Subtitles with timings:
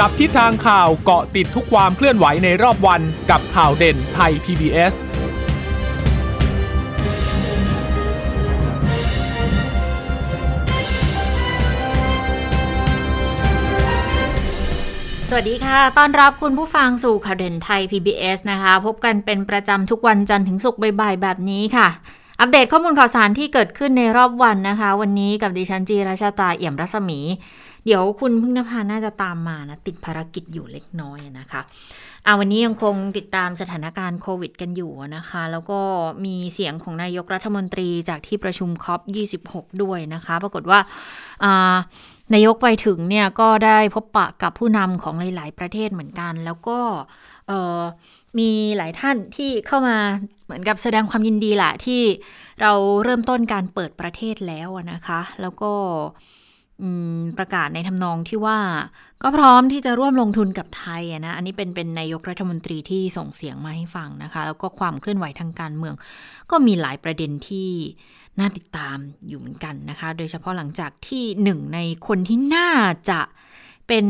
[0.00, 4.94] จับทิศทางข่าวเกาะติดทุกความเคลื่อนไหวในรอบวันกับข่าวเด่นไทย PBS
[15.28, 21.88] สวัสดีค่ะ ต้อนรับคุณผู้ฟังสู่ข่าวเด่นไทย PBS นะคะ พบกันเป็นประจำทุกวันจันทร์ถึงศุกร์บ่ายๆแบบนี้ค่ะ
[22.40, 27.20] อัปเดตข้อมูลข่าวสารที่เกิดขึ้นในรอบวันนะคะ วันนี้กับดิฉันจีราชาตาเอี่ยมรัศมี
[27.84, 31.60] เดี๋ยวคุณพึ่งนภาน่าจะตามมานะติดภารกิจอยู่เล็กน้อยนะคะ
[32.26, 35.80] อาวันนี้ยังคงติดตามสถานการณ์โควิดกันอยู่นะคะ แล้วก็
[36.24, 39.00] มีเสียงของนายกรัฐมนตรีจากที่ประชุมคอป
[39.42, 40.78] 26 ด้วยนะคะ ปรากฏว่า
[41.44, 41.74] อ่า
[42.34, 46.78] นายกไปถึงเนี่ยก็ได้พบปะกับผู้นำของหลาย ๆ ประเทศเหมือนกัน แล้วก็
[48.38, 49.96] มีหลายท่านที่เข้ามา
[50.44, 52.02] เหมือนกับแสดงความยินดีแหละที่
[52.62, 52.72] เรา
[53.04, 55.72] เริ่มต้นการเปิดประเทศแล้วนะคะ แล้วก็
[57.38, 58.58] ประกาศในทำนองที่ว่า
[59.22, 65.94] ก็พร้อมที่จะร่วมลงทุนกับไทยนะอันนี้เป็นเป็นนายกรัฐมนตรีที่ส่งเสียงมาให้ฟังนะคะ แล้วก็ความเคลื่อนไหวทางการเมือง
[66.50, 67.70] ก็มีหลายประเด็นที่
[68.38, 68.96] น่าติดตาม
[69.28, 72.70] อยู่เหมือนกันนะคะ โดยเฉพาะหลังจากที่หนึ่งในคนที่น่า
[73.10, 73.20] จะ
[73.88, 74.06] เป็น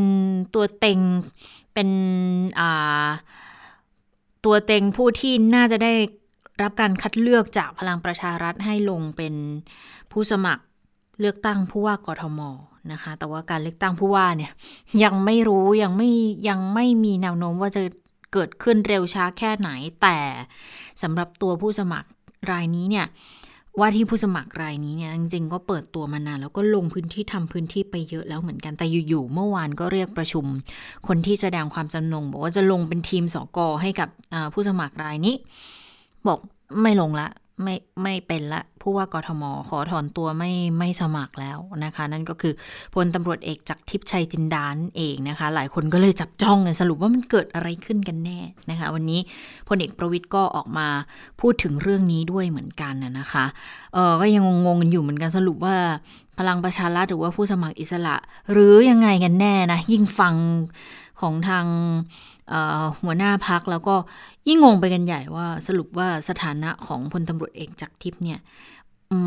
[0.55, 1.01] ตัวเต็ง
[1.75, 1.89] เป็น
[4.45, 5.93] ตัวเต็งผู้ที่น่าจะได้
[6.63, 9.35] รับการคัดเลือกจากพลังประชารัฐให้ลงเป็น
[10.13, 10.65] ผู้สมัคร
[11.21, 12.41] เลือกตั้งผู้ว่ากทม
[12.93, 14.53] นะคะ แต่ว่าการเลือกตั้งผู้ว่าเนี่ย
[15.05, 16.11] ยังไม่รู้ยังไม่
[16.49, 17.83] ยังไม่มีแนวโน้มว่าจะ
[18.33, 19.71] เกิดขึ้นเร็วช้าแค่ไหน
[20.03, 20.19] แต่
[21.03, 22.09] สำหรับตัวผู้สมัคร
[22.51, 23.07] รายนี้เนี่ย
[23.81, 30.45] ว่าที่ผู้สมัครรายนี้เนี่ยจริงๆก็เปิดตัวมานานแล้วก็ลงพื้นที่ทำพื้นที่ไปเยอะแล้วเหมือนกันแต่อยู่ๆเมื่อวานก็เรียกประชุม
[31.07, 34.09] คนที่แสดงความจำนง บอกว่าจะลงเป็นทีมสกอให้กับ
[34.53, 35.35] ผู้สมัครรายนี้
[36.27, 36.39] บอก
[36.83, 37.29] ไม่ลงละ
[37.63, 42.53] ไม่ไม่เป็นละผู้ว่ากทม ขอถอนตัวไม่ไม่สมัครแล้วนะคะ นั่นก็คือ
[42.95, 48.39] พลตำรวจเอกจากทิพย์ชัยจินดานเองนะคะ หลายคนก็เลยจับจ้องกันสรุปว่ามันเกิดอะไรขึ้นกันแน่
[48.71, 49.21] นะคะ วันนี้
[49.69, 50.89] พลเอกประวิทย์ก็ออกมา
[51.41, 53.45] พูดถึงเรื่องนี้ด้วยเหมือนกันนะคะ
[53.95, 55.77] เออก็ยังงงๆกันอยู่เหมือนกันสรุปว่า
[56.39, 58.17] พลังประชารัฐหรือว่าผู้สมัครอิสระ
[58.53, 60.35] หรือยังไงกันแน่นะยิ่งฟัง
[61.21, 61.67] ของทาง
[63.03, 63.97] หัวหน้าพักแล้วก็
[64.49, 68.39] ยิ่งงงไปกันใหญ่ว่าสรุปว่าสถานะของพลตำรวจเอกจากทิพย์เนี่ย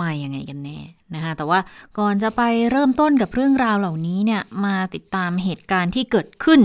[0.02, 0.80] มายังไงกันแน่
[1.16, 1.60] นะคะแต่ว่า
[2.00, 2.42] ก่อนจะไป
[2.72, 6.62] เริ่มต้นกับเรื่องราวเหล่านี้เนี่ยมาติดตามเหตุการณ์ที่เกิดขึ้น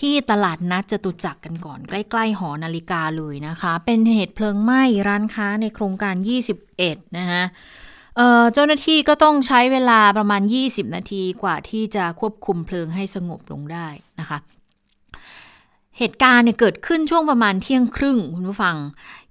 [0.00, 6.14] ที่ตลาดนัดจตุจักรกันก่อนใกล้ ๆ หอนาฬิกาเลยนะคะ เป็นเหตุเพลิงไหม้ร้านค้าในโครงการ
[6.66, 7.42] 21 นะคะ
[8.52, 13.88] เจ้าหน้าที่ก็ต้องใช้เวลาประมาณ 20 นาทีกว่าที่จะควบคุมเพลิงให้สงบลงได้
[14.20, 14.38] นะคะ
[16.00, 18.76] เหตุการณ์เนี่ยเกิดขึ้นช่วงประมาณเที่ยงครึ่งคุณผู้ฟัง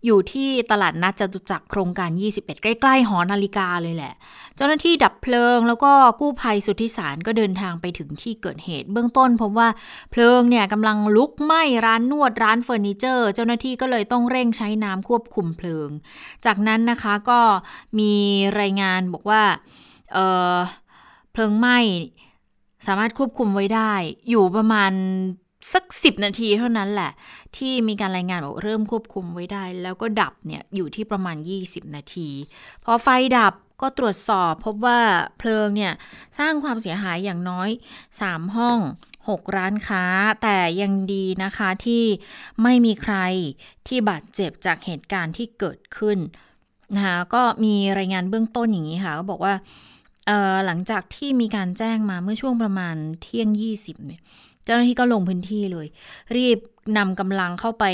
[0.06, 4.14] อยู่ที่ตลาดนัดจตุจักรโครงการ 21 ใกล้ ๆ หอนาฬิกาเลยแหละ
[4.56, 9.70] เจ้าหน้าที่ดับเพลิง แล้วก็กู้ภัยสุทธิสารก็เดินทางไปถึงที่เกิดเหตุ เบื้องต้นพบว่า
[10.12, 15.90] เพลิงเนี่ยกำลังลุกไหม้ร้านนวดร้านเฟอร์นิเจอร์ เจ้าหน้าที่ก็เลยต้องเร่งใช้น้ำควบคุมเพลิง
[16.46, 17.42] จากนั้นนะคะก็
[18.00, 18.14] มี
[18.60, 19.44] รายงานบอกว่า
[20.12, 21.80] เเพลิงไหม้
[22.88, 23.94] สามารถควบคุมไว้ได้
[24.30, 24.94] อยู่ประมาณ
[25.74, 27.12] สักสิบนาทีเท่านั้นแหละ
[27.58, 32.30] ที่มีการรายงานบอกเริ่มควบคุมไว้ได้ แล้วก็ดับเนี่ยอยู่ที่ประมาณ 20 นาที
[32.84, 35.00] พอไฟดับก็ตรวจสอบพบว่า
[35.38, 35.94] เพลิงเนี่ย
[36.40, 37.70] สร้างความเสียหายอย่างน้อย
[38.12, 38.80] 3 ห้อง
[39.20, 40.04] 6 ร้านค้า
[40.44, 42.04] แต่ยังดีนะคะที่
[42.64, 43.16] ไม่มีใคร
[43.88, 46.18] ที่บาดเจ็บจากเหตุการณ์ที่เกิดขึ้น
[46.96, 49.54] นะคะก็มีรายงานเบื้องต้นอย่างนี้ค่ะ ก็บอกว่า
[50.66, 54.22] หลังจากที่มีการแจ้งมาเมื่อช่วงประมาณเที่ยง 20เนี่ย
[54.70, 55.88] จ้าหน้าที่ก็ลงพื้นที่เลย
[56.36, 56.58] รีบ
[56.98, 57.86] นำกำลังเข้าไป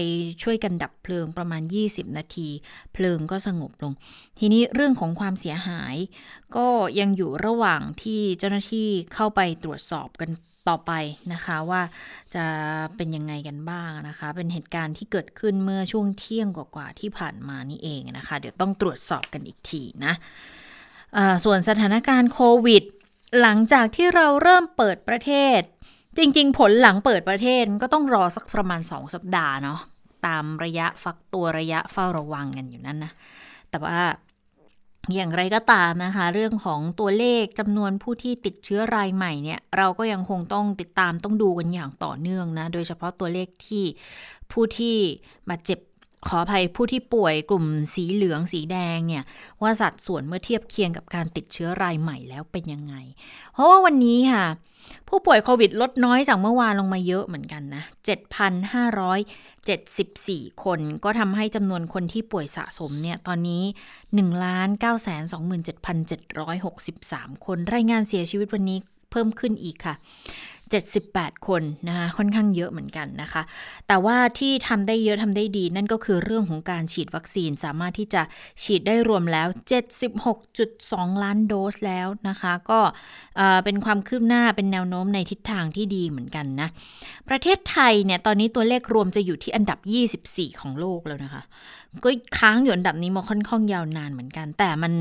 [0.44, 2.50] ช่วยกันดับเพลิงประมาณ 20 นาที
[2.94, 3.94] เพลิงก็สงบลง
[4.40, 5.96] ทีนี้เรื่องของความเสียหาย
[6.56, 6.68] ก็
[7.00, 10.30] ยังอยู่ระหว่างที่เจ้าหน้าที่เข้าไปตรวจสอบกัน
[10.72, 10.94] ต่อไป
[11.34, 11.82] นะคะว่า
[12.36, 12.46] จะ
[12.96, 20.14] เป็นยังไงกันบ้างนะคะ เป็นเหตุการณ์ที่เกิดขึ้นเมื่อช่วงเที่ยงกว่าๆที่ผ่านมานี่เองนะคะ เดี๋ยวต้องตรวจสอบกันอีกทีนะ
[21.44, 22.84] ส่วนสถานการณ์โควิด
[23.42, 25.62] หลังจากที่เราเริ่มเปิดประเทศ
[26.18, 29.80] จริง ๆ ผลหลังเปิดประเทศก็ต้องรอสักประมาณ 2 สัปดาห์เนาะ
[30.26, 33.12] ตามระยะฟักตัวระยะเฝ้าระวังกันอยู่นั่นนะ
[33.70, 34.00] แต่ว่า
[35.16, 43.84] อย่างไรก็ตามนะคะ เรื่องของตัวเลขจำนวนผู้ที่ติดเชื้อรายใหม่เนี่ย เราก็ยังคงต้องติดตามต้องดูกันอย่างต่อเนื่องนะ โดยเฉพาะตัวเลขที่
[44.52, 44.98] ผู้ที่
[45.50, 45.80] มาเจ็บ
[46.28, 49.24] ขออภัยผู้ที่ป่วยกลุ่มสีเหลืองสีแดงเนี่ย
[49.62, 52.96] ว่าสัดส่วนเมื่อเทียบเคียงกับการติดเชื้อรายใหม่แล้วเป็นยังไง
[53.54, 54.46] เพราะว่าวันนี้ค่ะ
[55.10, 57.84] ผู้ป่วยโควิดลดน้อยจากเมื่อวานลงมาเยอะเหมือนกันนะ
[59.84, 63.64] 7,574 คน ก็ทำให้จำนวนคนที่ป่วยสะสมเนี่ยตอนนี้
[64.16, 68.80] 1 9 27,763 คน รายงานเสียชีวิตวันนี้
[69.12, 69.96] เพิ่มขึ้นอีกค่ะ
[70.74, 73.42] 78 คนนะคะค่อนข้างเยอะเหมือนกันนะคะ
[73.88, 78.22] แต่ว่าที่ทำได้เยอะทำได้ดี นั่นก็คือเรื่องของการฉีดวัคซีนสามารถที่จะ
[78.64, 79.48] ฉีดได้รวมแล้ว
[80.16, 82.80] 76.2 ล้านโดสแล้วนะคะ ก็
[83.64, 86.70] เป็นความคืบหน้าเป็นแนวโน้มในทิศทางที่ดีเหมือนกันนะ
[87.30, 89.80] ประเทศไทยเนี่ยตอนนี้ตัวเลขรวมจะอยู่ที่อันดับ
[90.20, 91.44] 24 ของโลกแล้วนะคะ
[92.04, 94.94] ก็ค้างอยู่อันดับนี้มาค่อนข้างยาวนานเหมือนกัน แต่มัน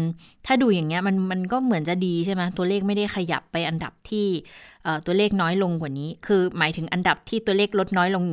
[0.46, 4.26] ถ้าดูอย่างเงี้ยมันมันก็เหมือนจะดีใช่ไหมตัวเลขไม่ได้ขยับไปอันดับที่
[5.06, 8.24] ตัวเลขน้อยลงกว่านี้ คือหมายถึงอันดับที่ตัวเลขลดน้อยลง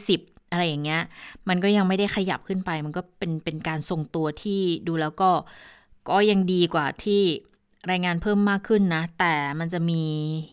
[0.00, 1.02] 20 อะไรอย่างเงี้ย
[1.48, 5.30] มันก็ยังไม่ได้ขยับขึ้นไป มันก็เป็นเป็นการทรงตัวที่ดูแล้วก็
[6.10, 7.22] ก็ยังดีกว่าที่
[7.90, 10.02] รายงานเพิ่มมากขึ้นนะ แต่มันจะมี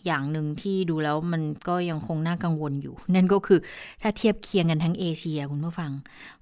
[0.06, 3.60] อย่างหนึ่งที่ดูแล้วมันก็ยังคงน่ากังวลอยู่ นั่นก็คือ
[4.02, 5.92] ถ้าเทียบเคียงกันทั้งเอเชียคุณผู้ฟัง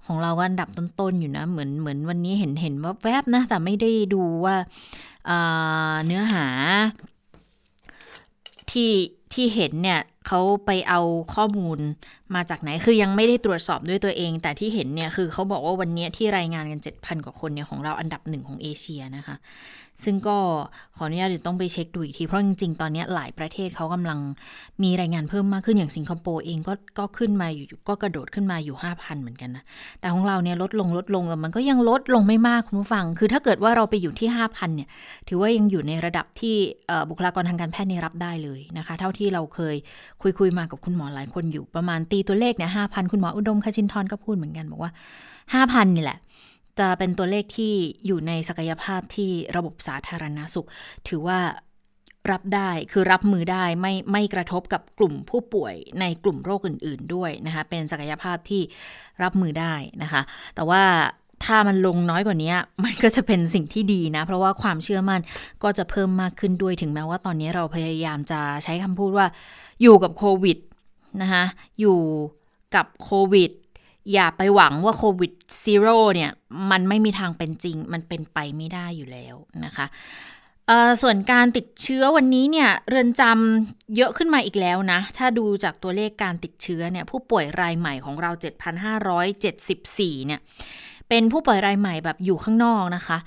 [0.04, 4.56] ของเราก็อันดับต้นๆอยู่นะ เหมือนเหมือนวันนี้เห็นเห็นว่าแวบนะ แต่ไม่ได้ดูว่า
[6.06, 6.46] เนื้อหา
[8.70, 8.90] ที่
[9.32, 11.00] ที่เห็นเนี่ย เขาไปเอา
[11.34, 11.78] ข้อมูล
[12.34, 19.36] มาจากไหน คือยังไม่ได้ตรวจสอบด้วยตัวเอง แต่ที่เห็นเนี่ยคือเขาบอกว่าวันนี้ที่รายงานกัน 7,000 กว่าคนเนี่ยของเราอันดับหนึ่งของเอเชียนะคะ
[20.04, 20.36] ซึ่งก็
[20.96, 24.18] ขออนุญาตต้องไปเช็คดูอีกที เพราะจริงๆ ตอนนี้หลายประเทศเขากำลัง
[24.82, 29.64] มีรายงานเพิ่มมากขึ้นอย่างสิงคโปร์เองก็ก็ขึ้นมาอยู่ก็กระโดดขึ้นมาอยู่ 5,000 เหมือนกันนะ
[30.00, 34.88] แต่ของเราเนี่ยลดลงลดลงแต่มันก็ยังลดลงไม่มากคุณผู้ฟัง คือถ้าเกิดว่าเราไปอยู่ที่ 5,000 เนี่ย
[35.28, 36.56] ถือว่ายังอยู่ในระดับที่
[37.10, 39.76] บุคลากรทางการแพทย์นรับได้เลยนะคะ เท่าที่เราเคย
[40.22, 44.92] คุยคุยมากับคุณหมอหลายคนอยู่ประมาณตีตัวเลขเนี่ยห้าพันคุณหมออุดมคชินทรก็พูดเหมือนกันบอกว่า
[45.74, 46.18] 5,000นี่แหละ
[46.78, 47.72] จะเป็นตัวเลขที่
[48.06, 50.66] อยู่ในศักยภาพที่ระบบสาธารณาสุข
[51.08, 51.38] ถือว่า
[52.30, 58.62] รับได้คือรับมือได้ไม่ไม่กระทบกับกลุ่มผู้ป่วยในกลุ่มโรคอื่น ๆ ด้วยนะคะเป็นศักยภาพที่
[59.22, 60.22] รับมือได้นะคะ
[60.54, 60.82] แต่ว่า
[61.44, 62.54] ถ้ามันลงน้อยกว่านี้
[62.84, 65.20] มันก็จะเป็นสิ่งที่ดีนะ เพราะว่าความเชื่อมั่น
[65.62, 69.26] ก็จะเพิ่มมากขึ้นด้วยถึงแม้ว่าตอนนี้เราพยายามจะใช้คำพูดว่า
[69.82, 70.58] อยู่กับโควิด
[71.22, 71.44] นะคะ
[71.80, 71.98] อยู่
[72.74, 73.50] กับโควิด
[74.12, 76.30] อย่าไปหวังว่าโควิดซีโร่เนี่ย
[76.70, 79.34] มันไม่มีทางเป็นจริง มันเป็นไปไม่ได้อยู่แล้ว
[79.64, 79.86] นะคะ
[81.02, 88.30] ส่วนการติดเชื้อวันนี้เนี่ย เรือนจำเยอะขึ้นมาอีกแล้วนะ ถ้าดูจากตัวเลขการติดเชื้อเนี่ย ผู้ป่วยรายใหม่ของเรา
[89.08, 90.40] 7,574 เนี่ย
[91.08, 93.18] เป็นผู้ป่วยรายใหม่แบบอยู่ข้างนอกนะคะ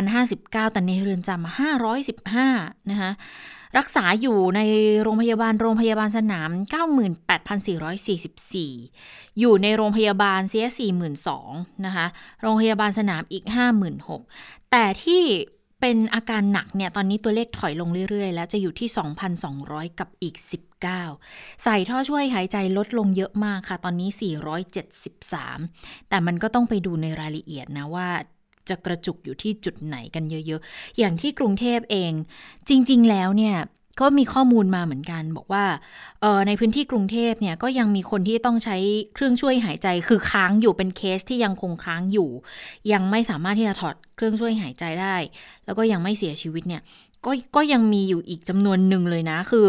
[0.00, 1.46] 7,059 แต่ในเรือนจำ
[2.08, 3.10] 515 นะคะ
[3.78, 4.60] รักษาอยู่ใน
[5.02, 6.50] โรงพยาบาลโรงพยาบาลสนาม
[7.34, 10.66] 98,444 อยู่ในโรงพยาบาลเสีย
[11.26, 12.06] 42,000นะคะ
[12.42, 13.44] โรงพยาบาลสนามอีก
[14.08, 15.22] 56,000แต่ที่
[15.80, 18.88] เป็นอาการหนักเนี่ยตอนนี้ตัวเลขถอยลงเรื่อยๆ แล้วจะอยู่ที่
[19.44, 20.36] 2,200 กับอีก
[21.00, 24.10] 19 ใส่ท่อช่วยหายใจลดลงเยอะมากค่ะ ตอนนี้
[24.90, 28.08] 473 แต่มันก็ต้องไปดูในรายละเอียดนะว่า
[28.68, 32.12] จะกระจุกอยู่ที่จุดไหนกันเยอะ ๆ อย่างที่กรุงเทพเอง
[32.68, 33.56] จริง ๆ แล้วเนี่ย
[34.00, 35.64] ก็มีข้อมูลมาเหมือนกัน บอกว่า
[36.46, 38.76] ในพื้นที่กรุงเทพเนี่ยก็ยังมีคนที่ต้องใช้
[39.14, 42.30] เครื่องช่วยหายใจคือค้างอยู่เป็นเคสที่ยังคงค้างอยู่
[42.92, 45.16] ยังไม่สามารถที่จะถอดเครื่องช่วยหายใจได้
[45.64, 46.82] แล้วก็ยังไม่เสียชีวิตเนี่ย
[47.24, 49.66] ก็ก็ยังมีอยู่อีกจำนวนหนึ่งเลยนะ คือ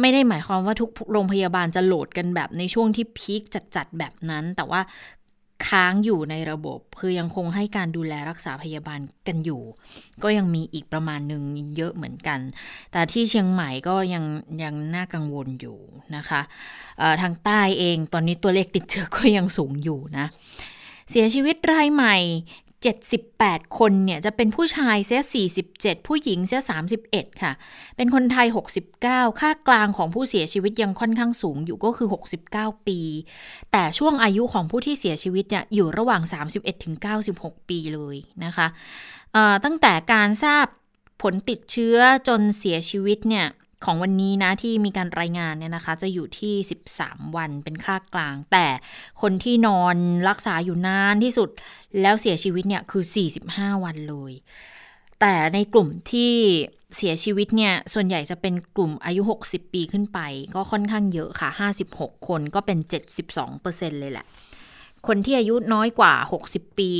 [0.00, 3.42] ไม่ได้หมายความว่าทุกโรงพยาบาลจะโหลดกันแบบในช่วงที่พีค
[3.76, 4.80] จัดๆแบบนั้น แต่ว่า
[5.66, 9.62] ค้างอยู่ในระบบ คือยังคงให้การดูแลรักษาพยาบาลกันอยู่
[10.22, 11.42] ก็ยังมีอีกประมาณหนึ่ง
[11.76, 12.40] เยอะเหมือนกัน
[12.92, 14.24] แต่ที่เชียงใหม่ก็ยัง
[14.62, 15.78] ยังน่ากังวลอยู่
[16.16, 16.40] นะคะ
[17.22, 20.26] ทางใต้เองตอนนี้ตัวเลขติดเชื้อก็ยังสูงอยู่นะ
[21.10, 22.16] เสียชีวิตรายใหม่
[23.26, 25.20] 78 คนเนี่ยจะเป็นผู้ชายเสีย
[25.64, 26.62] 47 ผู้หญิงเสีย
[27.00, 27.52] 31 ค่ะ
[27.96, 28.46] เป็นคนไทย
[28.94, 32.08] 69 ค่ากลางของผู้เสียชีวิตยังค่อนข้างสูงอยู่ก็คือ
[32.48, 33.00] 69 ปี
[33.72, 36.22] แต่ช่วงอายุของผู้ที่เสียชีวิตเนี่ยอยู่ระหว่าง
[36.54, 36.94] 31ถึง
[37.32, 38.66] 96 ปีเลยนะคะ
[39.64, 40.66] ตั้งแต่การทราบ
[41.22, 41.96] ผลติดเชื้อ
[42.28, 43.46] จนเสียชีวิตเนี่ย
[43.84, 46.54] ของวันนี้นะที่มีการรายงานเนี่ยนะคะ จะอยู่ที่
[46.94, 48.66] 13 วันเป็นค่ากลาง แต่
[49.22, 49.96] คนที่นอน
[50.28, 51.50] รักษาอยู่นานที่สุด
[52.00, 53.04] แล้วเสียชีวิตเนี่ยคือ
[53.44, 54.32] 45 วันเลย
[55.20, 56.32] แต่ในกลุ่มที่
[56.96, 60.18] เสียชีวิตเนี่ย ส่วนใหญ่จะเป็นกลุ่มอายุ 60 ปีขึ้นไป
[60.54, 61.48] ก็ค่อนข้างเยอะค่ะ
[61.88, 62.78] 56 คนก็เป็น
[63.40, 64.26] 72%เลยแหละ
[65.06, 66.14] คนที่อายุน้อยกว่า
[66.46, 66.90] 60 ปี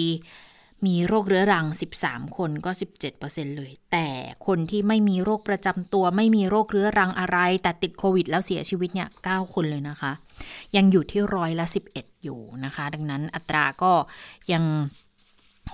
[0.87, 1.67] มีโรคเรื้อรัง
[2.01, 2.71] 13 คนก็
[3.15, 4.09] 17%เลย แต่
[4.47, 10.13] คนที่ไม่มีโรคประจำตัว ไม่มีโรคเรื้อรังอะไร แต่ติดโควิด แล้วเสียชีวิตเนี่ย 9 คนเลยนะคะ
[10.77, 13.93] ยังอยู่ที่ร้อยละ 11 อยู่นะคะ ดังนั้นอัตราก็
[14.53, 14.65] ยัง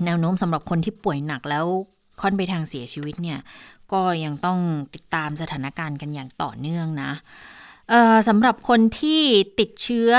[0.05, 1.67] แนวโน้มสำหรับคนที่ป่วยหนักแล้ว
[2.21, 3.39] ค่อนไปทางเสียชีวิตเนี่ย
[3.93, 4.59] ก็ยังต้อง
[4.95, 7.13] ติดตามสถานการณ์กันอย่างต่อเนื่องนะ
[8.29, 9.23] สำหรับคนที่
[9.61, 10.13] ติดเชื้อ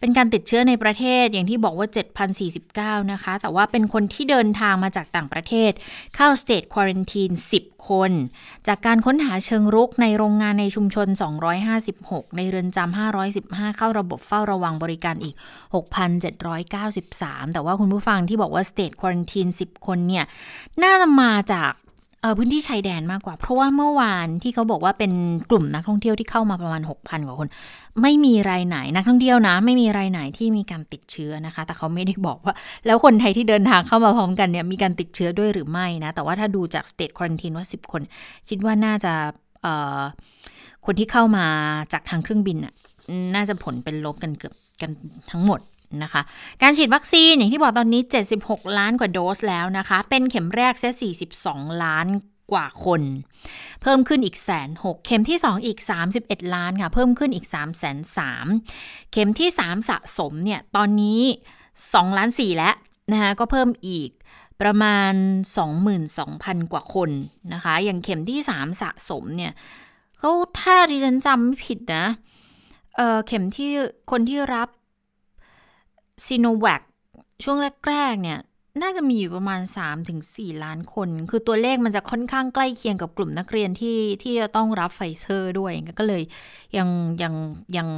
[0.00, 1.88] เป็นการติดเชื้อในประเทศอย่างที่บอกว่า
[2.48, 5.72] 7,049 นะคะ แต่ว่าเป็นคนที่เดินทางมาจากต่างประเทศ
[6.16, 8.12] เข้า state quarantine 10 คน
[8.66, 11.08] จากการค้นหาเชิงรุกในโรงงานในชุมชน
[11.72, 12.96] 256 ในเรือนจำ
[13.32, 15.34] 515 เข้าระบบเฝ้าระวังบริการอีก
[16.24, 20.24] 6,793 แต่ว่าคุณผู้ฟังที่บอกว่า state quarantine 10 คนเนี่ย
[20.82, 21.72] น่าจะมาจาก
[22.36, 25.12] พื้นที่ชายแดนมากกว่า เพราะว่าเมื่อวานที่เขาบอกว่าเป็น
[25.50, 27.48] กลุ่มนักท่องเที่ยวที่เข้ามาประมาณ 6,000 กว่าคน
[28.02, 32.54] ไม่มีรายไหนนักท่องเที่ยวนะ ไม่มีรายไหนที่มีการติดเชื้อนะคะ แต่เขาไม่ได้บอกว่า
[32.86, 38.02] แล้วคนไทยที่เดินทางเข้ามาพร้อมกันเนี่ยมีการติดเชื้อด้วยหรือไม่นะ แต่ว่าถ้าดูจาก state quarantine ว่า 10 คน
[38.48, 39.12] คิดว่าน่าจะ
[40.86, 41.46] คนที่เข้ามา
[41.92, 42.74] จากทางเครื่องบินน่ะ
[43.34, 44.90] น่าจะผลเป็นลบกันเกือบกัน
[45.30, 45.60] ทั้งหมด
[46.02, 46.22] นะคะ
[46.62, 48.02] การฉีดวัคซีนอย่างที่บอกตอนนี้
[48.38, 50.94] 76 ล้านกว่าโดสแล้วนะคะ เป็นเข็มแรกเซต
[51.38, 52.06] 42 ล้าน
[52.52, 53.02] กว่าคน
[53.82, 55.78] เพิ่มขึ้นอีกแสนหกเข็มที่ 2 อีก
[56.16, 58.46] 31 ล้านค่ะ เพิ่มขึ้นอีก3แสนสาม
[59.12, 61.20] เข็มที่ 3 สะสมเนี่ย ตอนนี้
[61.70, 62.74] 2ล้าน4แล้ว
[63.12, 64.10] นะคะก็เพิ่มอีก
[64.62, 65.12] ประมาณ
[65.92, 67.10] 22,000 กว่าคน
[67.52, 69.52] นะคะ อย่างเข็มที่ 3 สะสมเนี่ย
[70.18, 72.06] เขาถ้าดิฉันจำไม่ผิดนะ
[72.96, 73.70] เเข็มที่
[74.10, 74.68] คนที่รับ
[76.24, 76.82] ซีโนแวค
[77.44, 77.56] ช่วง
[77.88, 78.38] แรกๆเนี่ย
[78.82, 79.60] น่าจะมีอยู่ประมาณ
[80.12, 86.22] 3-4 ล้านคน คือตัวเลขมันจะค่อนข้างใกล้เคียงกับกลุ่มนักเรียนที่ที่จะต้องรับไฟเซอร์ด้วยก็เลย
[86.76, 86.88] ยัง
[87.22, 87.34] ยัง
[87.76, 87.88] ยัง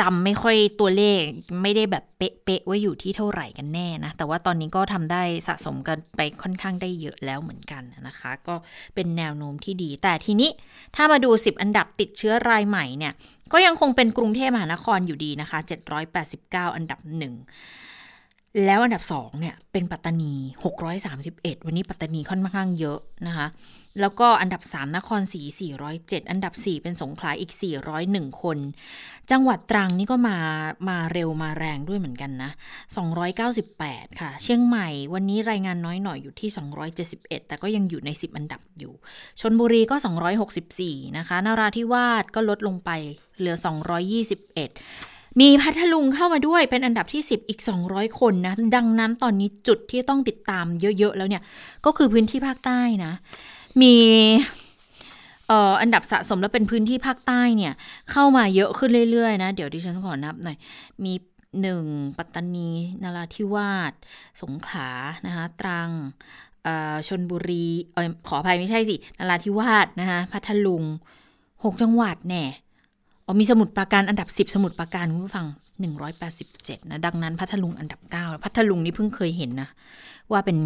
[0.00, 1.20] จำไม่ค่อยตัวเลข
[1.62, 8.54] ไม่ได้แบบเป๊ะๆว่าอยู่ที่เท่าไหร่กันแน่นะ แต่ว่าตอนนี้ก็ทำได้สะสมกันไปค่อนข้างได้เยอะแล้วเหมือนกันนะคะ ก็
[8.94, 10.50] เป็นแนวโน้มที่ดี แต่ทีนี้
[10.96, 13.12] ถ้ามาดู 10 อันดับติดเชื้อรายใหม่เนี่ย
[13.52, 15.58] ก็ยังคงเป็นกรุงเทพมหานครอยู่ดีนะคะ
[16.18, 17.34] 789 อันดับหนึ่ง
[18.64, 20.32] แล้วอันดับ2เนี่ยเป็นปัตตานี
[21.00, 23.46] 631 วันนี้ปัตตานีค่อนข้างเยอะนะคะ
[24.00, 25.42] แล้วก็อันดับ 3 นครศรี
[25.86, 27.52] 407 อันดับ 4 เป็นสงขลาอีก
[27.96, 28.58] 401 คน
[29.30, 30.36] จังหวัดตรังนี่ก็มา
[30.88, 32.50] มาเร็วมาแรงด้วยเหมือนกันนะ
[33.34, 36.50] 298 ค่ะ เชียงใหม่วันนี้รายงานน้อยหน่อยอยู่ที่
[36.98, 38.92] 271 แต่ก็ยังอยู่ใน 10 อันดับอยู่
[39.40, 39.96] ชนบุรีก็
[40.56, 42.90] 264 นะคะนาราธิวาสก็ลดลงไป
[43.38, 43.56] เหลือ
[44.68, 47.60] 221มีพัทลุงเข้ามาด้วยเป็นอันดับที่ 10 อีก
[47.90, 51.42] 200 คนนะ ดังนั้นตอนนี้จุดที่ต้องติดตามเยอะ ๆ แล้วเนี่ย
[51.84, 53.12] ก็คือพื้นที่ภาคใต้นะ
[53.80, 53.94] มี
[55.48, 57.72] เอ่ออันดับสะสมแล้วเป็นพื้นที่ภาคใต้เนี่ย
[58.10, 60.56] เข้ามาเยอะขึ้นเรื่อยๆนะ เดี๋ยวดิฉันขอนับหน่อย
[61.04, 61.12] มี
[61.62, 61.84] หนึ่ง
[62.18, 62.70] ปัตตานี
[63.02, 63.92] นาราธิวาส
[64.42, 64.90] สงขลา
[65.26, 65.90] นะคะตรัง
[67.08, 70.84] ชนบุรีเออขออภัยไม่ใช่สินาราธิวาสนะคะพัทลุง
[71.64, 72.44] หกจังหวัดแน่
[73.26, 75.46] อ๋อมีสมุดปราการอันดับ 10 สมุดปราการคุณผู้ฟัง
[76.18, 79.68] 187 นะ ดังนั้นพัทลุงอันดับ 9 พัทลุงนี่เพิ่งเคยเห็นนะ
[80.32, 80.58] ว่าเป็น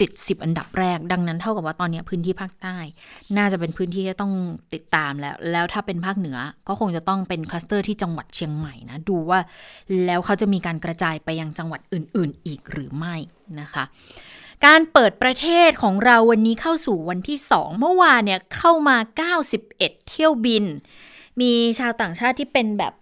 [0.00, 2.76] ติด 10 อันดับแรก ดังนั้นเท่ากับว่าตอนนี้พื้นที่ภาคใต้
[3.36, 4.32] น่าจะเป็นพื้นที่ที่ต้อง
[4.74, 9.40] ติดตามแล้ว แล้วถ้าเป็นภาคเหนือก็คงจะต้องเป็นคลัสเตอร์ที่จังหวัดเชียงใหม่นะดูว่า
[10.06, 13.16] แล้วเขาจะมีการกระจายไปยังจังหวัดอื่น ๆ อีกหรือไม่
[13.60, 13.84] นะคะ
[14.66, 18.96] การเปิดประเทศของเราวันนี้เข้าสู่วันที่ 2 เมื่อวานเนี่ยเข้ามา
[19.52, 20.64] 91 เที่ยวบิน
[21.40, 22.92] มีชาวต่างชาติที่เป็นแบบ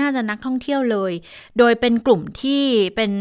[0.00, 1.12] น่าจะนักท่องเที่ยวเลย
[1.58, 2.62] โดยเป็นกลุ่มที่
[2.96, 3.12] เป็น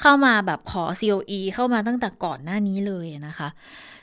[0.00, 3.48] เข้ามาแบบขอ COE เข้ามาตั้งแต่ก่อนหน้านี้เลยนะคะ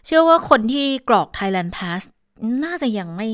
[0.06, 2.02] เชื่อว่าคนที่กรอก Thailand Pass
[2.64, 3.30] น่าจะยังไม่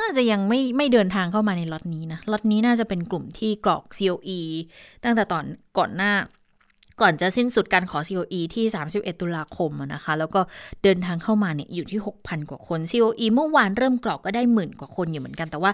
[0.00, 4.40] น่าจะยังไม่ไม่เดินทางเข้ามาในล็อตนี้นะ ล็อตนี้น่าจะเป็นกลุ่มที่กรอก COE
[5.04, 5.44] ตั้งแต่ตอน
[5.78, 6.12] ก่อนหน้า
[7.00, 10.40] ก่อนจะสิ้นสุดการขอ COE ที่ 31 ตุลาคมนะคะ แล้วก็
[10.82, 15.72] เดินทางเข้ามาเนี่ยอยู่ที่ 6,000 กว่าคน COE เมื่อวานเริ่มกรอกก็ได้หมื่นกว่าคนอยู่เหมือนกัน แต่ว่า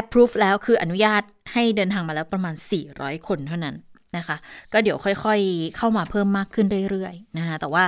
[0.00, 1.22] approve แล้วคืออนุญาต
[1.52, 2.54] ให้เดินทางมาแล้วประมาณ
[2.90, 3.76] 400 คนเท่านั้น
[4.16, 4.36] นะคะ
[4.72, 7.84] ก็เดี๋ยวค่อยๆเข้ามาเพิ่มมากขึ้นเรื่อยๆนะคะแต่ว่า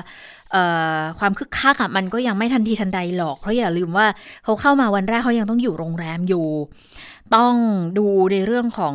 [1.18, 4.06] ความคึกคักอะมันก็ยังไม่ทันทีทันใดหรอก เพราะอย่าลืมว่า
[4.44, 6.48] เขาเข้ามาวันแรกเขายังต้องอยู่โรงแรมอยู่
[7.36, 7.54] ต้อง
[7.98, 8.94] ดูในเรื่องของ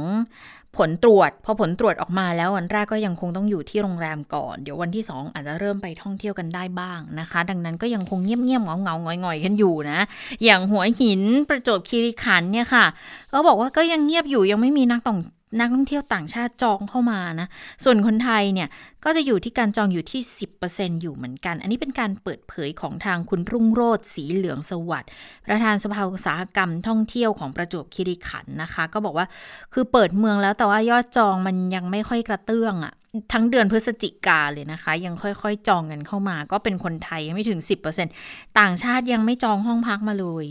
[0.78, 10.00] ผลตรวจ พอผลตรวจออกมาแล้ววันแรกก็ยังคงต้องอยู่ที่โรงแรมก่อน เดี๋ยววันที่ 2 อาจจะเริ่มไปท่องเที่ยวกันได้บ้างนะคะ ดังนั้นก็ยังคงเงียบๆเงาเงาหงอยๆกันอยู่นะ
[10.44, 12.86] อย่างหัวหินประจวบคีรีขันเนี่ยค่ะ
[13.34, 15.20] ก็บอกว่าก็ยังเงียบอยู่ยังไม่มีนักต่อง
[15.60, 17.48] นักท่องเที่ยวต่างชาติจองเข้ามานะ
[17.84, 18.68] ส่วนคนไทยเนี่ย
[19.06, 20.22] ก็จะอยู่ที่การจองอยู่ที่
[20.62, 25.10] 10%อยู่เหมือนกัน อันนี้เป็นการเปิดเผยของทางคุณรุ่งโรธสีเหลืองสวัสดิ์
[25.46, 29.26] ประธานสภาอุตสาหกรรมท่องเที่ยวของประจวบคีรีขันนะคะ ก็บอกว่า
[29.74, 32.94] คือเปิดเมืองแล้วแต่ว่ายอดจองมันยังไม่ค่อยกระเตื้องอะ่ะ
[33.34, 37.62] ทั้งเดือนพฤศจิกาเลยนะคะ ยังค่อยๆ จองกันเข้ามา ก็เป็นคนไทยยังไม่ถึง
[38.10, 40.46] 10%ต่างชาติยังไม่จองห้องพักมาเลย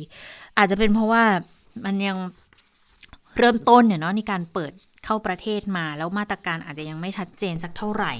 [0.58, 1.24] อาจจะเป็นเพราะว่า
[1.84, 2.16] มันยัง
[3.38, 4.72] เริ่มต้นเนี่ยเนาะในการเปิด
[5.04, 8.12] เข้าประเทศมาแล้วมาตรการอาจจะยังไม่ชัดเจนสักเท่าไหร่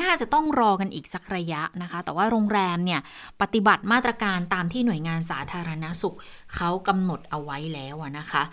[0.00, 3.00] น่าจะต้องรอกันอีกสักระยะนะคะ แต่ว่าโรงแรมเนี่ย
[3.40, 6.16] ปฏิบัติมาตรการตามที่หน่วยงานสาธารณสุข
[6.54, 8.44] เขากำหนดเอาไว้แล้วนะคะ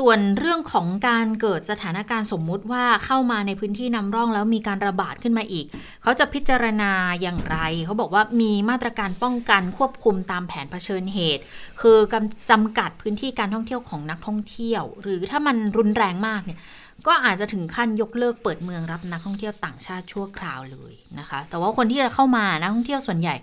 [0.00, 5.66] ส่วนเรื่องของการเกิดสถานการณ์สมมุติว่าเข้ามาในพื้นที่นำร่องแล้วมีการระบาดขึ้นมาอีก
[6.02, 6.92] เขาจะพิจารณา
[7.22, 11.42] อย่างไร เขาบอกว่ามีมาตรการป้องกันควบคุมตามแผนเผชิญเหตุ
[11.80, 16.58] คือกำจำกัดพื้นที่การท่องเที่ยวของนักท่องเที่ยว หรือถ้ามันรุนแรงมากเนี่ย
[17.06, 23.34] ก็อาจจะถึงขั้นยกเลิกเปิดเมืองรับนักท่องเที่ยวต่างชาติชั่วคราวเลยนะคะ แต่ว่าคนที่จะเข้ามานักท่องเที่ยวส่วนใหญ่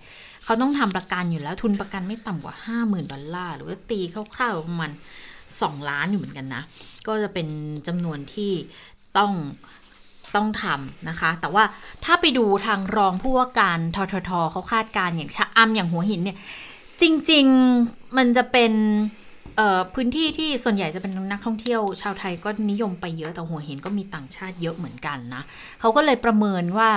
[0.43, 3.99] เขาต้องทำประกันอยู่แล้วทุนประกันไม่ต่ำกว่า 50,000 ดอลลาร์หรือว่าตี
[4.35, 4.91] คร่าวๆประมาณ
[5.39, 6.63] 2ล้านอยู่เหมือนกันนะ
[7.07, 7.47] ก็จะเป็น
[7.87, 8.51] จำนวนที่
[9.17, 9.31] ต้อง
[10.35, 11.63] ต้องทำนะคะ แต่ว่า
[12.05, 16.37] ถ้าไปดูทางรองผู้ว่าการทททเขาคาดการณ์อย่างชะอำอย่างหัวหินเนี่ย
[17.01, 17.45] จริง
[17.81, 18.73] ๆ มันจะเป็น
[19.93, 25.43] พื้นที่ที่ส่วนใหญ่จะเป็นนักท่องเที่ยวชาวไทยก็นิยมไปเยอะแต่หัวเหินก็มีต่างชาติเยอะเหมือนกันนะ
[25.79, 26.91] เขาก็เลยประเมินว่า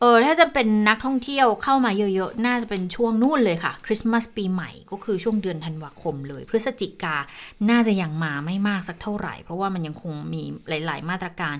[0.00, 7.16] เออถ้าจะเป็นนักท่องเที่ยวเข้ามาเยอะๆ น่าจะเป็นช่วงนู่นเลยค่ะ คริสต์มาสปีใหม่ก็คือช่วงเดือนธันวาคมเลย พฤศจิกา
[7.70, 11.56] น่าจะยังมาไม่มากสักเท่าไหร่ เพราะว่ามันยังคงมีหลาย ๆ มาตรการ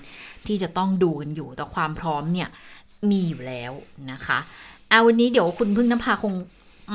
[0.47, 2.49] ที่จะต้องดูกันอยู่ แต่ความพร้อมเนี่ย
[3.09, 3.71] มีอยู่แล้ว
[4.11, 4.39] นะคะ
[4.89, 6.33] เอาวันนี้เดี๋ยวคุณพึ่งนภาคง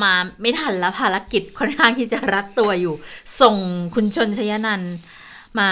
[0.02, 2.94] มาไม่ทันแล้วภารกิจค่อนข้างที่จะรัดตัวอยู่
[3.40, 3.56] ส่ง
[3.94, 4.94] คุณชนชยนันท์
[5.60, 5.70] มา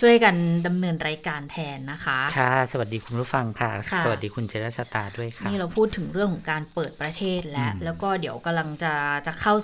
[0.00, 0.34] ช่วยกัน
[0.66, 8.94] ดำเนินรายการแทนนะคะ ค่ะ สวัสดีคุณผู้ฟังค่ะค่ะสวัสดีคุณเจรสตาด้วยค่ะ นี่เราพูดถึงเรื่องของการเปิดประเทศแล้วอืมแล้วก็เดี๋ยวกำลังจะ
[9.26, 9.54] จะเข้า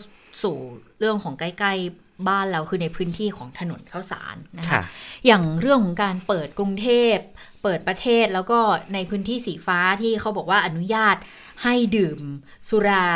[0.43, 0.57] สู่
[0.99, 4.83] เรื่องของใกล้ ๆ บ้านเราคือในพื้นที่ของถนนข้าวสารนะคะค่ะ
[5.27, 7.17] อย่างเรื่องของการเปิดกรุงเทพ
[7.63, 8.59] เปิดประเทศแล้วก็
[8.95, 11.17] ในพื้นที่สีฟ้าที่เขาบอกว่าอนุญาต
[11.63, 12.21] ให้ดื่ม
[12.69, 13.09] สุรา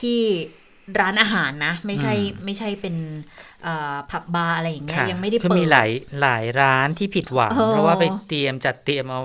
[0.00, 0.20] ที่
[1.00, 2.96] ร้านอาหารนะ ไม่ใช่อืมไม่ใช่เป็น
[3.62, 9.20] เอ่อผับบาร์อะไรอย่างเงี้ยค่ะยังไม่ได้คือเปิดมีหลายหลายร้านที่ผิดหวังเออเพราะว่าไปเตรียมจัดเตรียมเอา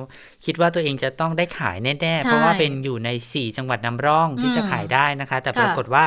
[0.45, 6.05] คิดว่าตัวเองจะต้องได้ขายแน่ๆใช่เพราะว่าเป็นอยู่ใน 4 จังหวัดนำร่องที่อืมจะขายได้นะคะ แต่ค่ะปรากฏว่า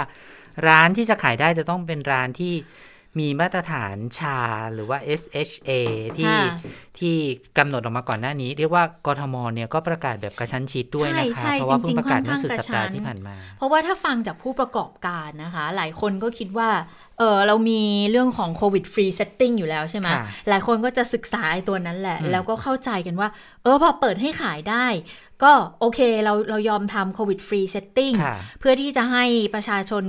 [0.68, 2.54] ร้านที่จะขายได้จะต้องเป็นร้านที่
[3.18, 4.38] มีมาตรฐาน SHA
[4.74, 5.70] หรือว่า SHA
[6.16, 7.16] ที่ค่ะที่
[7.58, 16.68] กำหนดออกมาก่อนหน้านี้ เรียกว่ากทมเนี่ยก็ประกาศแบบกระชั้นชิดด้วยนะใช่คะใช่เพราะว่าจริงๆค่อนข้างกระชั้นเพิ่งประกาศเมื่อข้างสุดสัปดาห์ที่ผ่านมา เพราะว่าถ้าฟังจากผู้ประกอบการนะคะ หลายคนก็คิดว่า
[17.18, 23.28] เออเรามีเรื่องของ Covid Free Setting อยู่แล้วใช่ไหมค่ะหลายคนก็จะศึกษาไอ้ตัวนั้นแหละอืมแล้วก็เข้าใจกันว่า
[23.62, 24.86] เออพอเปิดให้ขายได้
[25.42, 30.04] ก็โอเคเราเรายอมทำ Covid Free Setting ค่ะเพื่อที่จะให้ประชาชน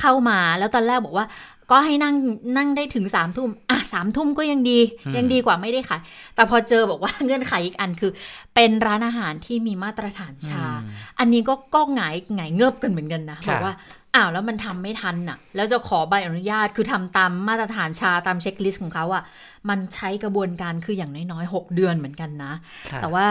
[0.00, 1.26] เข้ามาแล้วตอนแรกบอกว่า
[1.72, 2.14] ก็ให้นั่ง
[2.56, 6.00] นั่งได้ถึงสามทุ่มอะสามทุ่มก็ยังดีอืมยังดีกว่าไม่ได้ขาย
[6.34, 8.12] แต่พอเจอบอกว่าเงื่อนไขอีกอันคือ
[8.54, 13.74] เป็นร้านอาหารที่มีมาตรฐาน SHA อืมอันนี้ก็ก็หงายหงายเงิบกันเหมือนกันนะค่ะบอกว่า
[14.16, 19.22] อ้าวแล้วมันทำไม่ทันน่ะ แล้วจะขอใบอนุญาตคือทำตามมาตรฐาน SHA ตาม checklist ของเขาอะค่ะ
[19.68, 22.52] มันใช้กระบวนการคืออย่างน้อยๆ 6 เดือนเหมือนกันนะ
[22.90, 23.26] ค่ะแต่ว่า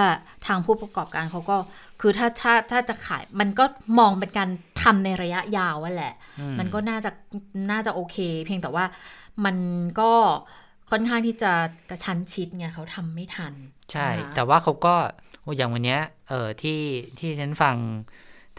[0.47, 1.57] ทางผู้ประกอบการเขาก็
[2.01, 3.65] คือถ้าถ้าถ้าจะขายมันก็
[3.99, 4.49] มองเป็นการ
[4.81, 7.09] ทำในระยะยาวว่าแหละอืมันก็น่าจะ
[7.71, 8.85] น่าจะโอเค เพียงแต่ว่า
[9.45, 9.57] มัน
[9.99, 10.11] ก็
[10.91, 11.51] ค่อนข้างที่จะ
[11.89, 13.53] กระชั้นชิดไงเขาทำไม่ทัน
[13.91, 14.95] ใช่นะคะแต่ว่าเขาก็
[15.41, 16.79] โอ้อย่างวันเนี้ยเออที่
[17.19, 17.75] ที่ฉันฟัง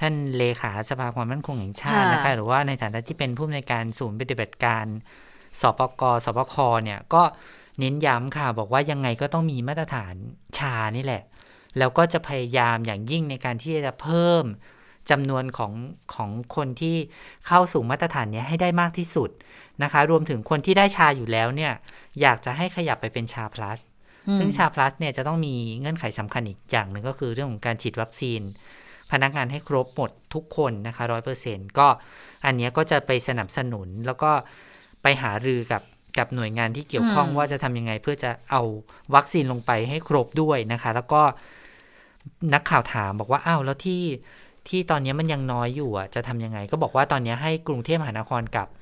[0.02, 4.84] ท่านเลขาสภาความมั่นคงแห่งชาติค่ะนะคะหรือว่าในฐานะที่เป็นผู้อำนวยการศูนย์ปฏิบัติการ
[5.60, 7.22] สปกสปคเนี่ยก็
[7.78, 10.14] เน้นย้ำค่ะ บอกว่ายังไงก็ต้องมีมาตรฐาน
[10.58, 11.22] ชานี่แหละ
[11.78, 14.44] แล้วก็จะพยายามอย่างยิ่งในการที่จะเพิ่ม
[15.10, 15.72] จำนวนของ
[16.14, 16.96] ของคนที่
[17.46, 19.30] เข้าสู่มาตรฐานเนี้ยให้ได้มากที่สุด
[19.82, 21.72] นะคะ รวมถึงคนที่ได้ชาอยู่แล้วเนี่ย
[22.20, 23.78] อยากจะให้ขยับไปเป็นชา plus
[24.28, 28.40] อืมซึ่งชา plus เนี่ยจะต้องมีเงื่อนไขสำคัญอีกอย่างหนึ่งก็คือเรื่องของการฉีดวัคซีน
[29.12, 31.88] พนักงานให้ครบหมดทุกคนนะคะร้อยเปอร์เซ็นก็
[32.44, 34.30] อันเนี้ยก็จะไปสนับสนุนแล้วก็
[35.02, 35.82] ไปหารือกับ
[36.18, 38.62] กับหน่วยงานที่เกี่ยวข้องอืมว่าจะทำยังไงเพื่อจะเอา
[39.14, 41.22] วัคซีนลงไปให้ครบด้วยนะคะ แล้วก็
[42.54, 44.02] นักข่าวถามบอกว่าอ้าวแล้วที่
[44.68, 48.81] ที่ตอนนี้มันยังน้อยอยู่อะจะทำยังไง ก็บอกว่าตอนนี้ให้กรุงเทพมหานครกับเอ่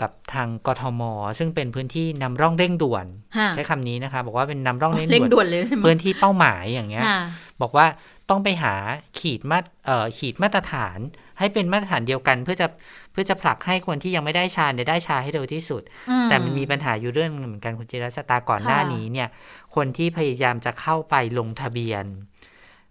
[0.00, 1.02] กับทางกทม
[1.38, 3.06] ซึ่งเป็นพื้นที่นำร่องเร่งด่วน
[3.38, 7.20] ฮะใช้คำนี้นะคะ บอกว่าเป็นนำร่องเร่งเร่งด่วนด่วนเลยใช่ไหมพื้นที่เป้าหมายอย่างเงี้ยฮะ
[7.62, 7.86] บอกว่า
[8.30, 8.74] ต้องไปหา
[9.18, 10.98] ขีดมาตรเอ่อขีดมาตรฐาน
[11.38, 12.66] ให้เป็นมาตรฐานเดียวกันเพื่อจะ
[13.12, 19.28] เพื่อจะผลักให้คนที่ยังไม่ได้ชาเนี่ยได้ชาให้เร็วที่สุดอืแต่มันมีปัญหาอยู่เรื่องหนึงเหมือนกันคุณจิรชตาก่อนหน้าค่ะนี้เนี่ย
[19.74, 22.04] คนที่พยายามจะเข้าไปลงทะเบียน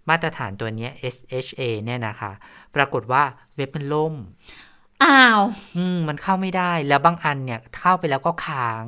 [0.09, 2.31] มาตรฐานตัวเนี้ย SHA เนี่ยนะคะ
[2.75, 3.23] ปรากฏว่า
[3.55, 4.13] เว็บมันล่ม
[5.03, 5.39] อ้าว
[5.77, 8.83] อืมมันเข้าไม่ได้แล้วบางอันเนี่ยเข้าไปแล้วก็ค้าง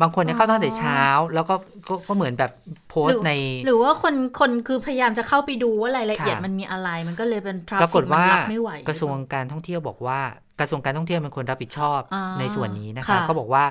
[0.00, 1.02] บางคนเนี่ยเข้าตั้งแต่เช้า
[1.34, 1.54] แล้วก็
[1.88, 2.52] ก็ก็เหมือนแบบ
[2.88, 3.32] โพสต์ใน
[3.66, 10.20] หรือว่าคนคนคือพยายามจะเข้าไปดูว่ารายละเอียดค่ะ มันมีอะไร มันก็เลยเป็นทราฟปรากฟิฏกมันว่ารับไม่ไหว กระทรวงการท่องเที่ยวบอกว่า
[10.60, 13.64] กระทรวงการท่องเที่ยวเป็นคนรับผิดชอบอ่าในส่วนนี้นะคะค่ะก็บอกว่า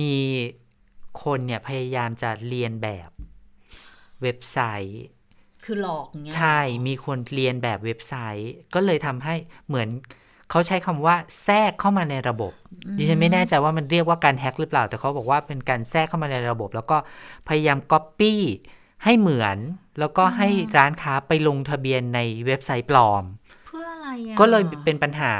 [0.00, 0.14] มี
[1.24, 3.10] คนเนี่ยพยายามจะเรียนแบบ
[4.22, 5.04] เว็บไซต์
[5.64, 9.34] คือหลอกอย่างเงี้ย ใช่มีคนเรียนแบบเว็บไซต์ ก็เลยทำให้
[9.68, 9.88] เหมือน
[10.50, 12.52] เขาใช้คำว่าแทรกเข้ามาในระบบ
[12.96, 16.96] ดิฉันไม่แน่ใจว่ามันเรียกว่าการแฮ็กหรือเปล่า แต่เขาบอกว่าเป็นการแทรกเข้ามาในระบบ แล้วก็
[17.48, 18.42] พยายามก๊อปปี้
[19.04, 19.56] ให้เหมือน
[19.98, 23.24] แล้วก็ให้ร้านค้าไปลงทะเบียนในเว็บไซต์ปลอม
[23.66, 25.32] เพื่ออะไรอะก็เลยเป็นปัญหา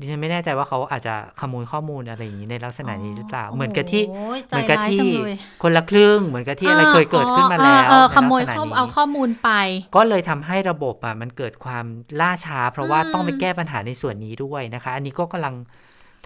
[0.00, 9.50] ดิฉันไม่แน่ใจว่าเขาอาจจะขโมยข้อมูลอะไรอย่างนี้ในลักษณะนี้หรือเปล่า เหมือนกับที่โอ้ยเหมือนกับใจร้ายที่จังเลยคนละครึ่ง เหมือนกับที่อะไรเคยเกิดขึ้นมาอ๋อแล้วเออในขโมยลักษณะข้อนี้เอาข้อมูลไป
[9.96, 11.84] ก็เลยทำให้ระบบอะมันเกิดความ
[12.20, 15.54] ล่าช้า เพราะว่าอืมต้องไปแก้ปัญหาในส่วนนี้ด้วยนะคะ อันนี้ก็กำลัง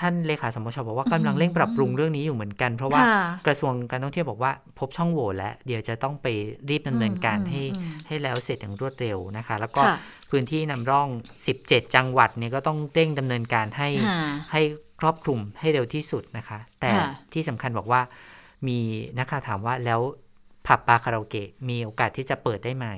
[0.01, 6.27] ท่านเลขาสมชบอกว่ากำลังเร่งปรับปรุงเรื่องนี้อยู่เหมือนกัน เพราะว่าค่ะกระทรวงการท่องเที่ยวบอกว่า พบช่องโหว่แล้วเดี๋ยวจะต้องไป
[6.69, 9.97] รีบดำเนินการอืมให้อืมให้แล้วเสร็จอย่างรวดเร็วนะคะ แล้วก็ค่ะ
[10.35, 11.09] พื้นที่นำร่อง
[11.53, 14.21] 17 จังหวัดเนี่ยก็ต้องเร่งดำเนินการให้ค่ะ
[14.53, 14.63] ให้
[15.01, 18.01] ครอบคลุมให้เร็วที่สุดนะคะ แต่ค่ะที่สำคัญบอกว่า
[18.69, 18.79] มี
[19.19, 20.01] นักข่าวถามว่าแล้ว
[20.67, 22.89] ผับบาร์คาราโอเกะมีโอกาสที่จะเปิดได้ไหม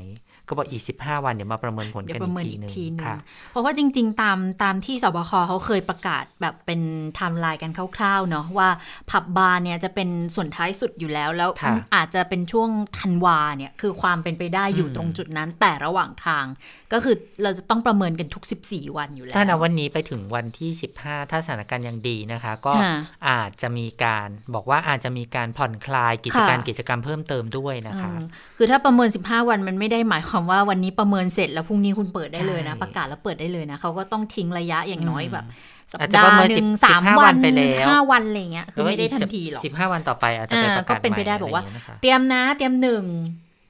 [0.48, 3.16] ก็บอกอีก 15 วันเดี๋ยวมาประเมินผลเดี๋ยกันวประอีเมิกนทีอีกหนึ่งทีหนึงค่ะ
[3.50, 6.80] เพราะว่าจริง ๆ ตามตามที่ศบคเขาเคยประกาศแบบเป็น
[7.14, 8.68] ไทม์ไลน์กันคร่าวๆเนาะว่า
[9.10, 16.44] ผับบาร์เนี่ยจะเป็นส่วนท้ายสุดอยู่แล้ว แล้วค่ะอาจจะเป็นช่วงธันวาเนี่ยคือความเป็นไปได้อยู่อืมตรงจุดนั้น แต่ระหว่างทาง
[16.92, 20.70] ก็คือเราจะต้องประเมินกันทุก 14 วันอยู่แล้วถ้าณวันนี้ไปถึงวันที่
[21.02, 22.96] 15 ถ้าสถานการณ์ยังดีนะคะ ก็ค่ะ
[23.28, 28.24] อาจจะมีการบอกว่าอาจจะมีการผ่อนคลายกิจการค่ะกิจกรรมเพิ่มเติมด้วยนะคะเออ
[28.56, 35.44] คือถ้าประเมิน 15 วันมันไม่ได้หมายความว่าวันนี้ประเมินเสร็จแล้วพรุ่งนี้คุณเปิดได้เลยนะใช่ประกาศแล้วเปิดได้เลยนะเขาก็ต้องทิ้งระยะอย่างน้อยอืมแบบ
[35.92, 43.04] สัปอาจจะดาประห์เมินหนึ่ง10สาม15วันไปแล้วห้าวันอะไรเงี้ยคือไม่ได้ทันทีหรอกสิบห้าวันต่อไปอาจจะไปอ่าประกาศก็เป็นไปได้ใหม่บอกว่าะรย่งเงี้ยนะคะเตรียมนะเตรียมหนึ่ง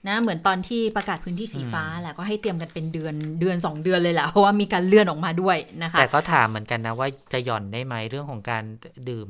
[0.09, 8.65] นะเหมือนตอนที่ประกาศพื้นที่สีฟ้าแหละก็ให้เตรียมกันเป็นเดือนเดือนสองเดือนเลยแหละเพราะว่ามีการเลื่อนออกมาด้วยนะคะแต่ก็ถามเหมือนกันนะว่าจะหย่อนได้ไหมเรื่องของการ
[9.09, 9.29] ดื่ม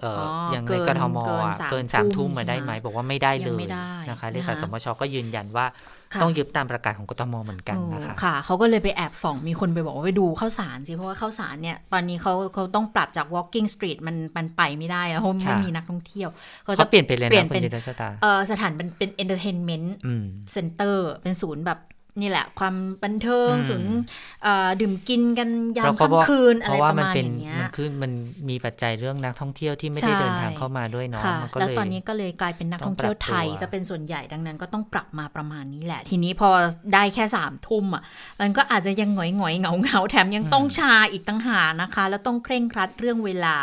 [0.00, 5.66] เอ่ออออย่างเกิในนกทมเกินอะสามเกินสามทุ่ทุ่มมมาได้ใช่ไหไหมมบอกว่าไม่ได้เลยังยไม่ได้นะคะเลนะคะขาสมชก็ยืนยันว่า
[6.14, 16.28] ค่ะต้องยึดตามประกาศของกทมเหมือนกันนะคะค่ะเขาก็เลยไปแอบส่องมีคนไปบอกว่าไปดูข้าวสารสิ เพราะว่าข้าวสารเนี่ยตอนนี้เขาเขาต้องปรับจาก walking street มันมันไปไม่ได้แล้วเพราะไม่ค่ะมีนักท่องเที่ยว
[16.64, 20.24] เขาเขาจะเปลี่ยนไปเลยเปลี่นะยนคุเป็นณจิรชตาเออสถานเป็นเป็น entertainment อืม
[20.56, 21.78] center เป็นศูนย์แบบ
[22.20, 22.74] นี่แหละ ความ
[23.04, 23.94] บันเทิงอืมศูนย์
[24.42, 25.48] เอ่อดื่มกินกัน
[25.78, 28.12] ยามเพราะเขาค่ำว่าคืนเพอะไรราะว่าประมันมาณเป็นอย่างเงี้ยมันคือมัน
[28.48, 36.50] มีปัจจัยเรื่องนักท่องเที่ยวที่ไม่ได้ใช่เดินทางเข้ามาด้วยเนาะค่ะมันก็แล้วเลยตอนนี้ก็เลยกลายเป็นนักท่องเที่ยวไทยต้องปรับตัวจะเป็นส่วนใหญ่ดังนั้นก็ต้องปรับมาประมาณนี้แหละ ทีนี้พอ
[36.94, 38.02] ได้แค่สามทุ่มอะ
[38.40, 43.56] มันก็อาจจะยังหงอยหงอยๆเหงาเหงาๆแถมยังต้องชาอีกตั้งหากนะคะ แล้วต้องเคร่งครัดเรื่องเวลา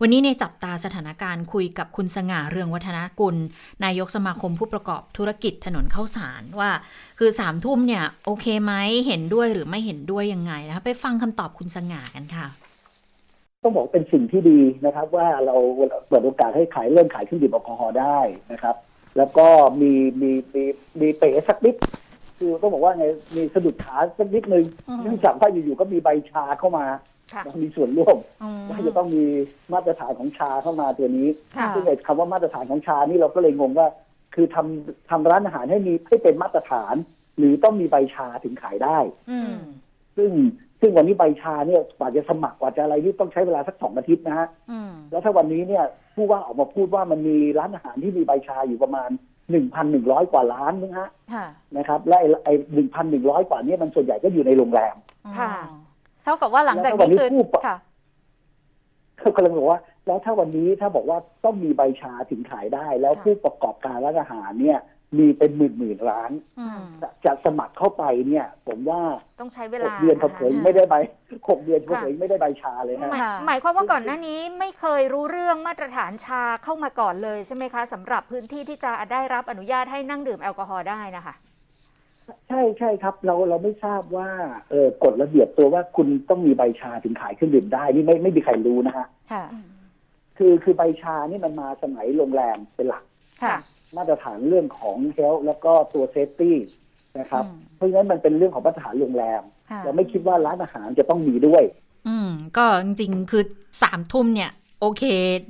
[0.00, 3.36] วันนี้ในจับตาสถานการณ์คุยกับคุณสง่าเรืองวัฒนกุล
[3.84, 6.70] นายกสมาคมผู้ประกอบธุรกิจถนนข้าวสารว่า
[7.18, 7.91] คือสามทุ่มเนี่ย
[8.24, 8.72] โอเคไหม
[9.06, 12.46] เห็นด้วยหรือไม่เห็นด้วยยังไงนะคะไปฟังคำตอบคุณสง่ากันค่ะ
[13.62, 15.56] ต้องบอกเป็นสิ่งที่ดีนะครับ ว่าเรา
[16.08, 18.18] เปิดโอกาสให้ขายเริ่มขายเครื่องดื่มแอลกอฮอล์ได้
[18.52, 18.76] นะครับ
[19.16, 19.46] แล้วก็
[19.80, 20.62] มีมีมี
[21.00, 21.74] มีเป๋สักนิด
[22.38, 26.86] คือต้องบอกว่าไงมีสะดุดขาสักนิดนึงอืมเนื่องจากว่าอยู่ๆก็มีใบชาเข้ามา
[27.32, 29.24] ค่ะมีส่วนร่วมอืมว่าจะต้องมี
[29.72, 33.88] มาตรฐานของชาเข้ามาตัวนี้ค่ะซึ่งไอ้คำว่ามาตรฐานของชานี่เราก็เลยงงว่า
[34.34, 36.94] คือทำทำร้านอาหารให้มีให้เป็นมาตรฐาน
[37.38, 38.98] หรือต้องมีใบชาถึงขายได้
[39.30, 39.54] อืม
[40.16, 40.30] ซึ่ง
[40.80, 49.10] ซึ่งวันนี้ใบชาเนี่ยกว่าจะสมัครกว่าจะอะไรนี่ต้องใช้เวลาสักสองอาทิตย์นะฮะอืม แล้วถ้าวันนี้เนี่ยผู้ว่าออกมาพูดว่ามันมีร้านอาหารที่มีใบชาอยู่ประมาณ
[49.50, 54.96] หนึ่งพันหนึ่งร้อยกว่าร้านนึงฮะค่ะนะครับและไอ้ไอ้หนึ่งพันหนึ่งร้อยกว่านี้มันส่วนใหญ่ก็อยู่ในโรงแรม
[55.38, 55.52] ค่ะ
[56.22, 57.76] เท่ากับว่าหลังจากแล้วก็วันนี้นี้คือผู้ปะ ค่ะ
[59.18, 64.78] เขากำลังบอกว่า แล้วถ้าวันนี้ถ้าบอกว่าต้องมีใบชาถึงขายได้ แล้วค่ะ ผู้ประกอบการร้านอาหารเนี่ย
[65.18, 69.00] มีเป็นหมื่นหมื่นๆร้านอืมจะจะสมัครเข้าไปเนี่ย ผมว่า
[69.40, 70.94] ต้องใช้เวหลากเดือนนะคะเผยๆไม่ได้ใบ
[71.48, 81.34] หกเดือนค่ะเผยๆไม่ได้ใบชาเลยฮะหมายค่ะหมายความว่าก่อนหน้านี้ไม่เคยรู้เรื่องมาตรฐานชาเข้ามาก่อนเลยใช่ไหมคะสำหรับพื้นที่ที่จะได้รับอนุญาตให้นั่งดื่มแอลกอฮอล์ได้นะคะ
[82.48, 84.28] ใช่ใช่ครับ เราเราไม่ทราบว่า
[84.70, 89.44] เออกฎระเบียบตัวว่าคุณต้องมีใบชาถึงขายเครื่องดื่มได้นี่ไม่ไม่มีใครรู้นะฮะค่ะ
[90.38, 93.04] คือคือใบ SHA นี่มันมาสมัยโรงแรมเป็นหลัก
[93.42, 93.56] ค่ะ
[93.96, 96.56] มาตรฐานเรื่องของ health แล้วก็ตัว safety
[97.18, 101.62] นะครับอืมเพราะฉะนั้นมันเป็นเรื่องของมาตรฐานโรงแรมค่ะเราไม่คิดว่าร้านอาหารจะต้องมีด้วย
[102.08, 103.42] อืม ก็จริงๆคือ
[103.82, 104.50] สามทุ่มเนี่ย
[104.82, 105.04] โอเค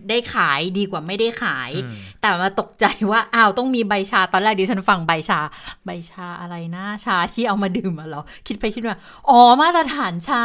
[0.09, 5.41] ได้ขายดีกว่าไม่ได้ขายอืมแต่มาตกใจว่าอ้าวต้องมีใบ SHA ตอนแรกดิฉันฟังใบชา
[5.87, 8.99] ใบชาอะไรนะชาที่เอามาดื่มอะเหรอ คิดไปคิดมา
[9.31, 10.45] อ๋อมาตรฐานชา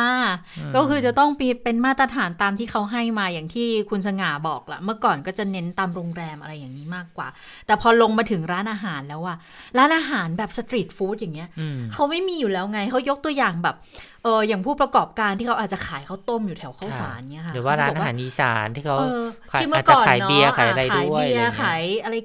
[0.75, 7.27] ก็คือจะต้องมีเป็นมาตรฐานตามที่เขาให้มาอย่างที่คุณสง่าบอกละเมื่อก่อนก็จะเน้นตามโรงแรมอะไรอย่างนี้มากกว่า
[7.67, 9.37] แต่พอลงมาถึงร้านอาหารแล้วอะ
[9.77, 13.75] ร้านอาหารแบบสตรีทฟู้ดอย่างเงี้ยอืมเขาไม่มีอยู่แล้วไงเขายกตัวอย่างแบบ
[14.16, 22.15] เอออย่างผู้ประกอบการที่เขาอาจจะขายข้าวต้มอยู่แถวข้าวสารเนี่ยค่ะหรือว่าร้านเขอาบกหารอีสานที่เขาเออขายที่เมื่อาอจจะก่อนขายเนาะเบียร์ขายอะอะไรขายด้วยเบียอะไรร์เงี้ขายยอะไร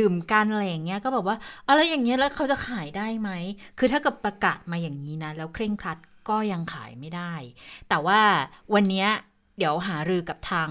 [0.00, 1.36] ดื่มกันอะไรอย่างเงี้ยก็บอกว่า
[1.68, 3.30] อะไรอย่างเงี้ยแล้วเขาจะขายได้ไหม
[3.78, 7.32] คือถ้าเกิดประกาศมาอย่างนี้นะแล้วเคร่งครัดก็ยังขายไม่ได้
[7.88, 8.20] แต่ว่า
[8.74, 9.08] วันเนี้ย
[9.58, 10.68] เดี๋ยวหารือกับทาง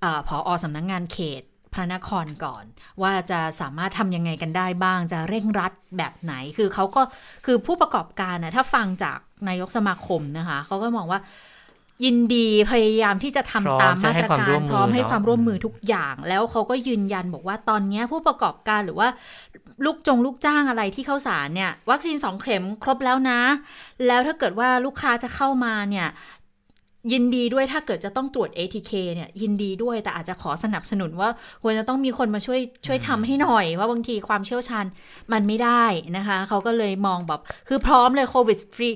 [0.00, 1.42] เออผออสำนักงงานเขต
[1.76, 2.64] พระนครก่อน
[3.02, 7.02] ว่าจะสามารถทำยังไงกันได้บ้าง จะเร่งรัดแบบไหน คือเขาก็
[7.46, 11.20] คือผู้ประกอบการนะถ้าฟังจากนายกสมาคมนะคะเขาก็มองว่า
[12.04, 19.08] ยินดีพยายามที่จะทำพร้อมตามจะมาให้ตรความการร่วมมือพร้อมให้เนอะความร่วมมือทุกอย่าง แล้วเขาก็ยืนยันบอกว่าตอนเนี้ยผู้ประกอบการหรือว่า
[19.84, 23.40] ลูกจงลูกจ้างอะไรที่เข้าสารเนี่ย วัคซีนสองเข็มครบแล้วนะ
[24.06, 26.06] แล้วถ้าเกิดว่าลูกค้าจะเข้ามาเนี่ย
[27.12, 31.28] ยินดีด้วยถ้าเกิดจะต้องตรวจ ATK เนี่ยยินดีด้วยแต่อาจจะขอสนับสนุนว่า
[31.62, 34.86] ควรจะต้องมีคนมาช่วยช่วยทำให้หน่อย ว่าบางทีความเชี่ยวชาญ
[35.32, 35.84] มันไม่ได้
[36.16, 38.90] นะคะเขาก็เลยมองแบบคือพร้อมเลย COVID Free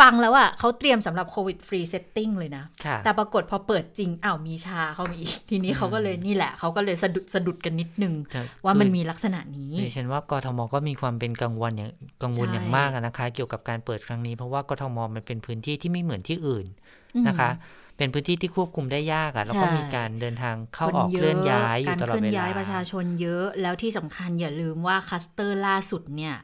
[0.00, 11.90] ฟังแล้วอะเขาเตรียมสำหรับ COVID Free Setting เลยนะค่ะแต่ปรากฏพอเปิดจริงอ้าวมี SHA เขามีอีก ทีนี้เขาก็เลยนี่แหละ เขาก็เลยสะดุดสะดุดกันนิดนึงแต่ว่ามันคือมีลักษณะนี้ดิฉันว่ากทมก็มีความเป็นกังวลอย่าง
[12.22, 16.87] กังวลใช่อย่างมากอะนะคะ เกี่ยวกับการเปิดครั้งนี้เพราะว่ากทมมันเป็นพื้นที่ที่ไม่เหมือนที่อื่นอืม
[17.28, 17.50] นะคะ
[17.96, 26.36] เป็นพื้นที่ที่ควบคุมได้ยากอะแล้วก็ใช่มีการเดินทางเข้าคนออกเยเคลื่อนย้ายอยู่การตลอเคดลื่อนเวลาย้ายประชาชนเยอะ แล้วที่สำคัญอย่าลืมว่าคลัสเตอร์ล่าสุดเนี่ย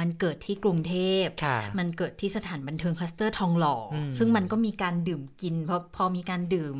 [0.00, 0.94] มันเกิดที่กรุงเท
[1.24, 6.76] พค่ะมันเกิดที่สถานบันเทิงคลัสเตอร์ทองหล่ออืมซึ่งมันก็มีการดื่มกินพอพอมีการดื่ม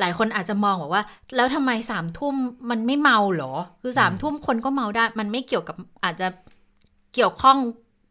[0.00, 1.02] หลายคนอาจจะมองบอกว่า
[1.36, 2.34] แล้วทำไมสามทุ่ม
[2.70, 3.52] มันไม่เมาเหรอ
[3.82, 6.28] คือสามทุ่มคนก็เมาได้ มันไม่เกี่ยวกับอาจจะ
[7.14, 7.56] เกี่ยวข้อง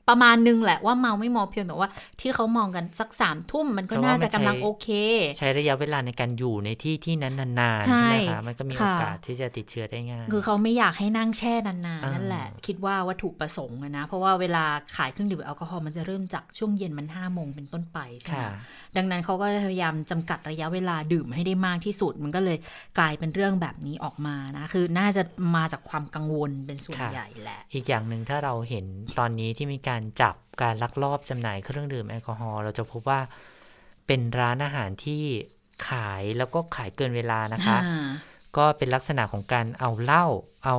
[0.09, 1.89] ประมาณนึงแหละว่าเมาไม่เมาเพียงแต่ว่า
[2.21, 4.87] ที่เขามองกันสักสามทุ่มมันก็น่าจะกำลังโอเค
[5.37, 14.63] ใช้ระยะเวลาในการอยู่ในที่ที่นั้นนานๆใช่ใช่ไหมคะมันก็มีโอค่ะกาสที่จะติดเชื้อได้ง่ายคือเขาไม่อยากให้นั่งแช่นานๆอ่านั่นั่นแหละ คิดว่าวัตถุประสงค์อะนะ เพราะว่าเวลา
[14.95, 18.51] ขายเครื่องดื่มแอลกอฮอล์มันจะเริ่มจากช่วงเย็นมันห้าโมงเป็นต้นไปใช่ไหมค่ะ
[18.97, 22.57] ดังนั้นเขาก็พยายามจำกัดระยะเวลาดื่มให้ได้มากที่สุด มันก็เลย
[22.97, 25.23] กลายเป็นเรื่องแบบนี้ออกมานะคือน่าจะ
[25.55, 28.85] มาจากความกังวลเป็นส่วนค่ะใหญ่แหละ อีกอย่างหนึ่งถ้าเราเห็น
[29.19, 33.19] ตอนนี้ที่มีการจับการลักลอบจำหน่ายเครื่องดื่มแอลกอฮอล์เราจะพบว่า
[34.07, 35.23] เป็นร้านอาหารที่
[35.89, 37.77] ขายแล้วก็ขายเกินเวลานะคะ
[38.57, 40.25] ก็เป็นลักษณะของการเอาเหล้า
[40.65, 40.77] เอา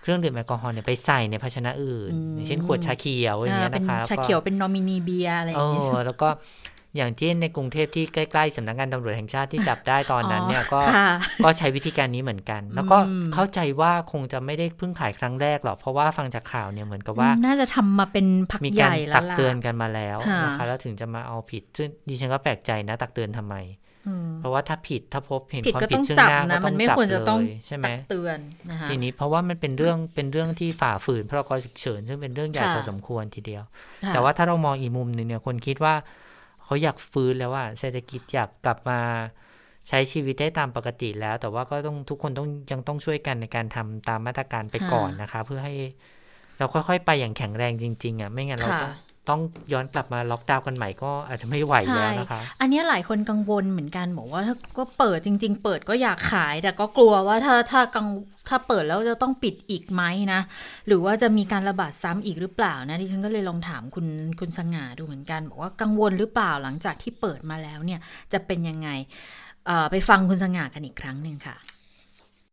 [0.00, 6.28] เครื่องดื่มแอลกอฮอล์เนี่ยไปใส่ในภาชนะอื่นอืมอย่างเช่นขวดชาเขียวอย่างเงี้ยเป็นนะคะชาเขียวเป็นนอมินีเบียร์อะไรอเอย่างเงี้ยอแล้วก็
[6.96, 11.08] อย่างที่ในกรุงเทพที่ใกล้ๆสำนักงานตำรวจแห่งชาติที่จับได้ตอนนั้นเนี่ยก็ค่ะ
[11.44, 23.56] ก็ใช้วิธีการนี้เหมือนกัน แล้วก็อืมเข้าใจว่าคงจะไม่ได้เพิ่งขายครั้งแรกหรอกเพราะว่าฟังจากข่าวเนี่ยเหมือนกับว่า น่าจะทำมาเป็นพักมีใหการญ่แล้ตัวกล่ะเตือนกันมาแล้วค่ะนะคะแล้วถึงจะมาเอาผิดซึ่งดิฉันก็แปลกใจนะ ตักเตือนทำไม
[24.08, 28.38] อืมเพราะว่าถ้าผิดถ้าพบเห็นผิดความก็ผิดต้องซึ่งจับหน้านะก็มันต้องไม่จับควรจะต้องเลยใช่ไหมตักเตือน
[28.70, 33.62] นะคะทีนี้เพราะว่ามันเป็นเรื่องเป็นเรื่องที่ฝ่าฝืนพรกฉุกเฉินซึ่งเป็นเรื่องใหญ่ค่ะพอสมควรทีเดียว
[34.04, 35.94] ค่ะแต่ว่าถ้าเรามองอีกมุมหนึ่งเนี่ยคนคิดว่า
[36.64, 39.00] เขาอยากฟื้นแล้วว่าเศรษฐกิจอยากกลับมา
[39.88, 45.74] ใช้ชีวิตได้ตามปกติแล้ว แต่ว่าก็ต้องทุกคนต้องยังต้องช่วยกันในการทำตามมาตรการไปก่อนนะคะ เพื่อให้
[46.58, 48.92] เราค่อยๆ ไปอย่างแข็งแรงจริง ๆ อะ ไม่งั้นเราต้อง
[49.28, 49.40] ต้อง
[49.72, 58.06] ย้อนกลับมาล็อกดาวน์กันใหม่ก็อาจจะไม่ไหวแล้วนะคะ อันเนี้ยหลายคนกังวลเหมือนกันบอกว่าถ้าก็เปิดจริง ๆ เปิดก็อยากขาย แต่ก็กลัวว่าถ้าถ้ากัง
[58.48, 60.40] ถ้าเปิดแล้วจะต้องปิดอีกไหมนะ
[60.86, 64.06] หรือว่าจะมีการระบาดซ้ำอีกหรือเปล่านะดิฉันก็เลยลองถามคุณ
[64.40, 68.00] คุณสง่าดูเหมือนกัน บอกว่ากังวลหรือเปล่าหลังจากที่เปิดมาแล้วเนี่ย
[68.32, 68.88] จะเป็นยังไง
[69.66, 71.56] เอ่อไปฟังคุณสง่ากันอีกครั้งหนึ่งค่ะ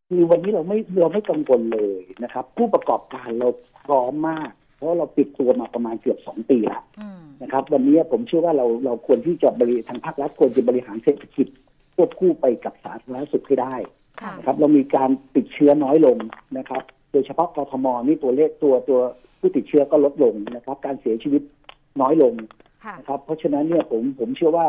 [0.09, 3.49] คือวันนี้เราไม่เราไม่กังวลเลยนะครับ ผู้ประกอบการเรา
[3.85, 4.51] พร้อมมาก
[4.81, 11.47] เพราะเราปิดตัวมาประมาณเกือบสองปีแล้วอืมนะครับ วันนี้ผมเชื่อว่าเราเราควรที่จะบริทางภาครัฐควรจะบริหารเศรษฐกิจ
[11.95, 13.75] ควบคู่ไปกับสาธารณสุขให้ได้
[14.21, 16.17] ค่ะนะครับ เรามีการติดเชื้อน้อยลง
[16.57, 18.99] นะครับ โดยเฉพาะกทมนี่ตัวเลขตัวตัว
[19.39, 21.41] ผู้ติดเชื้อก็ลดลงนะครับ การเสียชีวิต
[22.01, 22.33] น้อยลง
[22.85, 24.67] ค่ะนะครับ เพราะฉะนั้นเนี่ยผมผมเชื่อว่า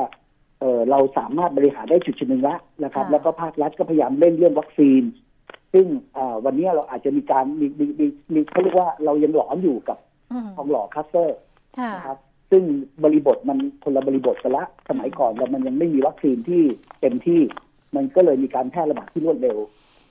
[0.61, 5.03] เออเราสามารถบริหารได้จุดจุดหนึ่งแล้วนะครับค่ะแล้วก็ภาครัฐก็พยายามเล่นเรื่องวัคซีน
[5.73, 9.99] ซึ่งอ่าวันนี้เราอาจจะมีการมีมีมีมีเขาเรียกว่าเรายังหลอนอยู่กับ
[10.33, 11.39] อืมทองหล่อคัสเตอร์
[11.79, 12.19] ค่ะนะครับ
[12.51, 12.63] ซึ่ง
[13.05, 16.63] บริบทมันคนละบริบทกันละสมัยก่อนเรามันยังไม่มีวัคซีนที่
[17.01, 17.41] เต็มที่
[17.97, 19.59] มันก็เลยมีการแพร่ระบาดที่รวดเร็ว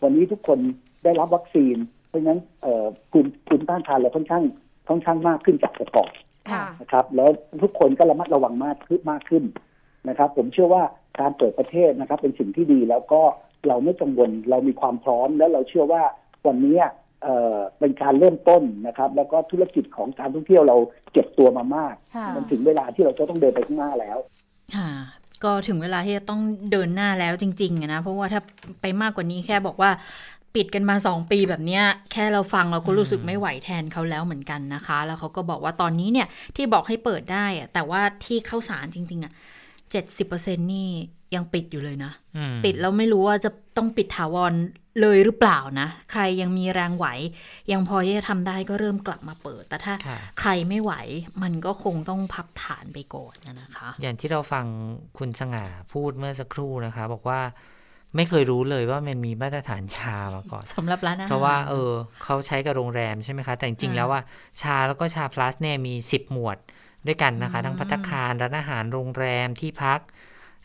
[0.03, 0.59] วันนี้ทุกคน
[1.03, 1.75] ได้รับวัคซีน
[2.07, 4.43] เพราะฉะนั้นเอ่อภูมิภูมิต้านทานเราค่อนข้าง
[4.89, 6.11] ค่อนข้างมากขึ้นจากแต่ก่อน
[6.51, 7.29] ค่ะนะครับ แล้ว
[7.63, 9.43] ทุกคนก็ระมัดระวังมากขึ้นมากขึ้น
[10.09, 10.83] นะครับ ผมเชื่อว่า
[11.19, 13.21] การเปิดประเทศนะครับ เป็นสิ่งที่ดีแล้วก็
[13.67, 16.03] เราไม่กังวลเรามีความพร้อม แล้วเราเชื่อว่า
[16.47, 16.77] วันนี้
[17.23, 20.77] เอ่อเป็นการเริ่มต้นนะครับ แล้วก็ธุรกิจของการท่องเที่ยวเรา
[21.13, 24.17] เก็บตัวมามากค่ะมันถึงเวลาที่เราจะต้องเดินไปข้างหน้าแล้ว
[24.75, 24.89] ค่ะ
[25.43, 28.41] ก็ถึงเวลาที่จะต้องเดินหน้าแล้วจริงๆอะนะเพราะว่าถ้า
[28.81, 29.91] ไปมากกว่านี้แค่บอกว่า
[30.55, 39.33] ปิดกันมาสองปีแบบเนี้ยแค่เราฟังเราก็รู้สึกไม่ไหวแทนเขาแล้วเหมือนกันนะคะ แล้วเขาก็บอกว่าตอนนี้เนี่ยที่บอกให้เปิดได้อะแต่ว่าที่เข้าสารจริง ๆอะ
[39.91, 40.89] เจ็ดสิบเปอร์เซ็นนี่
[41.35, 44.53] ยังปิดอยู่เลยนะอืมปิดแล้วไม่รู้ว่าจะต้องปิดถาวร
[45.01, 47.07] เลยหรือเปล่านะ ใครยังมีแรงไหว
[47.71, 50.93] ยังพอที่จะทำได้ก็เริ่มกลับมาเปิด แต่ถ้าค่ะใครไม่ไหว
[51.43, 54.65] มันก็คงต้องพับฐานไปก่อนนะคะ อย่างที่เราฟัง
[55.17, 57.39] คุณสง่าพูดเมื่อสักครู่นะคะ บอกว่า
[58.15, 61.91] ไม่เคยรู้เลยว่ามันมีมาตรฐานชามาก่อนสำหรับร้านอาหารเพราะว่า เออ
[62.23, 64.21] เขาใช้กับโรงแรมใช่ไหมคะ แต่จริงๆอ่าแล้วว่า
[64.61, 66.57] ชาแล้วก็ชาพลัสเนี่ยมี 10 หมวด
[67.07, 69.99] ด้วยกันนะคะอืมทั้งพัตตาคารร้านอาหารโรงแรมที่พัก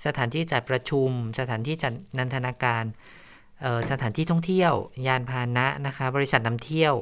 [0.04, 2.84] สถานที่จัดประชุม สถานที่จัดนันทนาการ
[3.62, 4.72] เอ่อสถานที่ท่องเที่ยว
[5.06, 6.94] ยานพาหนะนะคะ บริษัทนำเที่ยว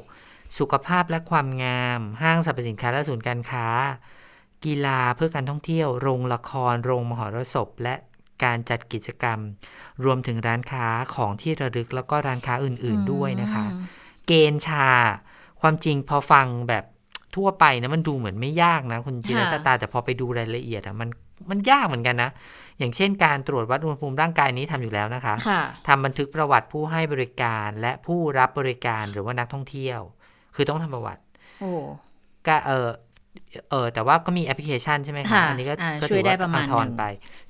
[0.59, 3.66] สุขภาพและความงาม ห้างสรรพสินค้าและศูนย์การค้า
[4.64, 7.94] กีฬาเพื่อการท่องเที่ยว โรงละคร โรงมหรสพ และ
[8.44, 9.38] การจัดกิจกรรม
[10.04, 13.64] รวมถึงร้านค้าของที่ระลึกแล้วก็ร้านค้าอื่น ๆด้วยนะคะ
[14.26, 14.88] เกณฑ์ชา
[15.61, 16.85] ความจริงพอฟังแบบ
[17.37, 21.09] ทั่วไปนะมันดูเหมือนไม่ยากนะคุณจิรค่ะสตาแต่พอไปดูรายละเอียดอะมัน
[21.50, 22.30] มันยากเหมือนกันนะ
[22.78, 30.00] อย่างเช่นการตรวจวัดอุณหภูมิร่างกายนี้ทำอยู่แล้วนะคะค่ะทำบันทึกประวัติผู้ให้บริการและผู้รับบริการหรือว่านักท่องเที่ยว
[30.54, 31.22] คือต้องทำประวัติ
[31.60, 31.70] โอ้
[32.46, 32.88] ก็เออ
[33.70, 37.04] เออแต่ว่าก็มีแอปพลิเคชันใช่ไหมคะค่ะอันนี้ก็อ่าก็ช่วยได้ถือประมาณทอนหนึ่งไป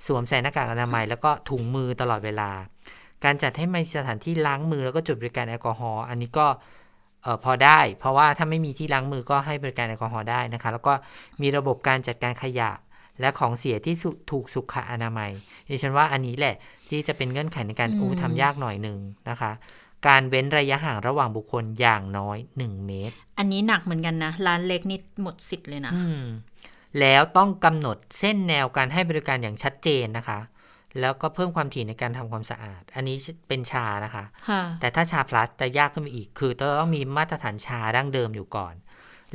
[0.07, 2.51] สวมใส่หน้ากากอนามัย แล้วก็ถุงมือตลอดเวลา
[3.25, 6.47] การจัดให้มีสถานที่ล้างมือแล้วก็จุดบริการแอลกอฮอล์อันนี้ก็
[7.23, 10.93] เออพอได้ เพราะว่าถ้าไม่มีที่ล้างมือก็ให้บริการแอลกอฮอล์ได้นะคะ แล้วก็
[11.43, 12.71] มีระบบการจัดการขยะ
[13.21, 15.31] และของเสียที่สุถูกสุขอนามัย
[15.69, 16.55] ดิฉันว่าอันนี้แหละ
[16.89, 18.99] ที่จะเป็นเงื่อนไขในการอืมอู้ทำยากหน่อยหนึ่ง
[19.31, 19.53] นะคะ
[20.07, 26.23] การเว้นระยะห่างระหว่างบุคคลอย่างน้อย 1 เมตร อันนี้หนักเหมือนกันนะ ร้านเล็กนี่หมดสิทธิ์เลยนะอืม
[27.01, 30.41] แล้วต้องกำหนดเส้นแนวการให้บริการอย่างชัดเจนนะคะ
[31.01, 33.17] แล้วก็เพิ่มความถี่ในการทำความสะอาด อันนี้
[33.49, 38.75] เป็นชานะคะค่ะแต่ถ้าชาพลัสจะยากขึ้นไปอีก คือต้องมีมาตรฐานชาดั้งเดิมอยู่ก่อน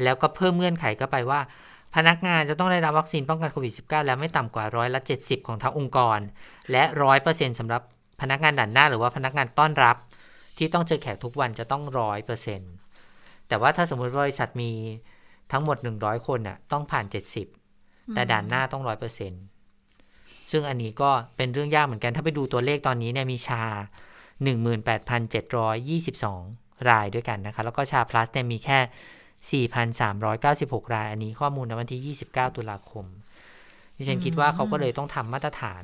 [0.04, 1.39] แล้วก็เพิ่มเงื่อนไขเข้าไปว่า
[1.95, 6.19] พนักงานจะต้องได้รับวัคซีนป้องกันโควิด -19 แล้วไม่ต่ำกว่าร้อยละ 70 ของทั้งองค์กร
[6.71, 7.82] และร้อยเปอร์เซ็นสำหรับ
[8.21, 9.95] พนักงานด่านหน้า หรือว่าพนักงานต้อนรับ
[10.58, 12.62] ที่ต้องเจอแขกทุกวันจะต้องร้อยเปอร์เซ็น
[13.47, 14.71] แต่ว่าถ้าสมมติบริษัทมี
[15.52, 17.06] ทั้งหมด 100 คนน่ะต้องผ่าน
[17.60, 19.32] 70 แต่ด่านหน้าต้องร้อยเปอร์เซ็น
[20.52, 23.63] ซึ่งอันนี้ก็เป็นเรื่องยากเหมือนกันถ้าไปดูตัวเลขตอนนี้เนี่ยมีชา
[24.86, 28.80] 18,722 รายด้วยกันนะคะ แล้วก็ชาพลัสเนี่ยมีแค่
[29.47, 33.06] 4,396 ราย อันนี้ข้อมูลในวันที่ 29 ตุลาคม
[33.97, 35.84] ดิฉันคิดว่าเขาก็เลยต้องทำมาตรฐาน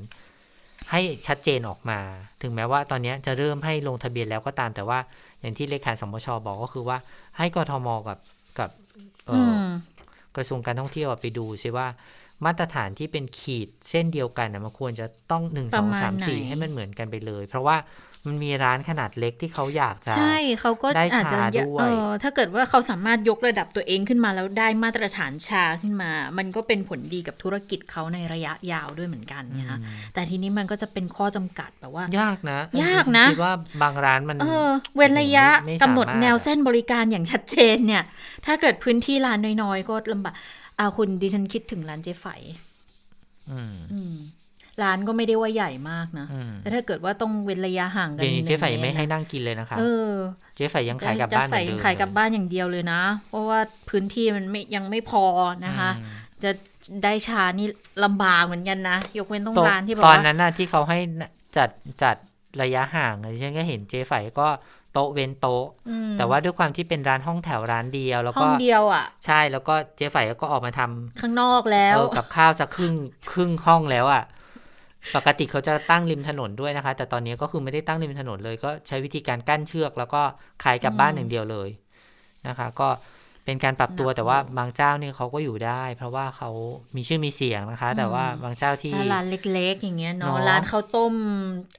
[0.92, 2.00] ให้ชัดเจนออกมา
[2.42, 5.00] ถึงแม้ว่าตอนนี้จะเริ่มให้ลงทะเบียนแล้วก็ตาม แต่ว่า
[5.40, 6.98] อย่างที่เลขาสมชบอกก็คือว่า
[7.38, 8.18] ให้กทมกับ
[8.60, 8.70] กับ
[9.28, 9.66] เอ่อืออม
[10.36, 11.88] กระทรวงการท่องเที่ยวอะไปดูซิว่า
[12.46, 17.78] มาตรฐานที่เป็นขีดเส้นเดียวกันนะมันควรจะต้องหนึ่งปสระองมาณสามสี่ไหนให้มันเหมือนกันไปเลย เพราะว่า
[18.28, 29.78] มันมีร้านขนาดเล็กที่เขาอยากจะใช่เขาก็ได้อาจจะชาเยอะด้วยเออถ้าเกิดว่าเขาสามารถยกระดับตัวเองขึ้นมาแล้วได้มาตรฐานชาขึ้นมา มันก็เป็นผลดีกับธุรกิจเขาในระยะยาวด้วยเหมือนกันนะคะ
[30.14, 38.04] แต่ทีนี้มันก็จะเป็นข้อจำกัดแบบว่า ยากนะ ยากนะคิดว่าบางร้านมันเออเว้นระยะไม่ไม่กำหนดสามารถแนวเส้นบริการอย่างชัดเจนเนี่ย
[38.46, 40.36] ถ้าเกิดพื้นที่ร้านน้อยๆก็ลำบาก
[40.80, 42.26] อาคุณดิฉันคิดถึงร้านเจ๊ไฝ
[43.52, 44.16] อืมอืม
[44.84, 50.12] ร้านก็ไม่ได้ว่าใหญ่มากนะอืมแต่ถ้าเกิดว่าต้องเว้นระยะห่างกันเดี๋ยวนี้เจ๊ไฝหนึ่งไม่ให้เตรนั่งกินเลยนะคะเออ
[50.56, 53.60] เจ๊ไฝยังขายกลับบ้านเหมืจะอนเดิมขายกลับบ้านอย่างเดียวเลยนะ เพราะว่า
[53.90, 55.24] พื้นที่มันไม่ยังไม่พอ
[55.66, 56.52] นะคะอืมจะ
[57.04, 57.68] ได้ชานี่
[58.04, 61.00] ลำบากเหมือนกันนะยกเว้นต้องโต๊ะร้านที่แบบตอนว่านั้นน่ะที่เขาให้
[61.58, 61.70] จัด
[62.04, 62.16] จัด
[62.62, 64.48] ระยะห่างดิฉันก็เห็นเจ๊ไฝก็
[64.94, 72.94] โต๊ะเว้นโต๊ะอืมแต่ว่าด้วยความที่เป็นร้านห้องแถวร้านเดียว แล้วห้อก็งเดียวอะ ใช่แล้วก็เจ๊ไฝก็ออกมาทำข้างนอกแล้วเออกับข้าวสักครึ่ง
[73.32, 74.24] ครึ่งห้องแล้วอะ่ะ
[75.16, 80.22] ปกติเขาจะตั้งริมถนนด้วยนะคะ แต่ตอนนี้ก็คือไม่ได้ตั้งริมถนนเลย ก็ใช้วิธีการกั้นเชือก แล้วก็
[80.64, 81.70] ขายกลับบ้านอย่างเดียวเลย
[82.48, 82.90] นะคะ ก็
[83.46, 86.50] เป็นการปรับตัวหนักแต่ว่าอยู่บางเจ้านี่เขาก็อยู่ได้ เพราะว่าเขา
[86.96, 91.14] มีชื่อมีเสียงนะคะ แต่ว่าบางเจ้าที่ถ้าร้านเล็ก ๆ อย่างเงี้ยเนาะเนอะร้านข้าวต้ม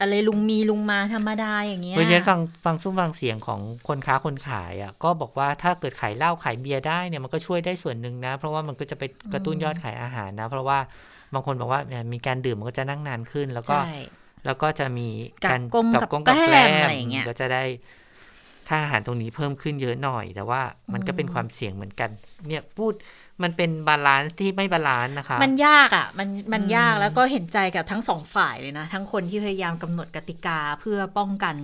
[0.00, 10.78] อะไรลุงมีลุงมาธรรมดาอย่างเงี้ยเมื่อกี้ฟังฟังซุ้มฟังเสียงของคนค้าคนขายอะก็บอกว่าถ้าเกิดขายเหล้าขายเบียร์ได้เนี่ยมันก็ช่วยได้ส่วนหนึ่งนะ เพราะว่ามันก็จะไปกระตุ้นยอดขายอาหารนะ เพราะว่า
[11.34, 13.94] บางคนบอกว่าเนี่ยมีการดื่มมันก็จะนั่งนานขึ้น แล้วก็ใช่
[14.46, 15.08] แล้วก็จะมี
[15.44, 17.64] กับการกงกับกับกงแกล้มแกล้อะไรอย่างเงี้ยก็จะได้
[18.68, 20.60] ค่าอาหารตรงนี้เพิ่มขึ้นเยอะหน่อย แต่ว่า
[20.92, 22.10] มันก็เป็นความเสี่ยงเหมือนกัน
[22.48, 22.92] เนี่ยพูด
[23.42, 31.56] มันเป็น balance ที่ไม่ balance นะคะ มันยากอะ มันมันยากแล้วก็เห็นใจกับทั้งสองฝ่ายเลยนะ ทั้งคนที่พยายามกำหนดกติกาเพื่อป้องกัน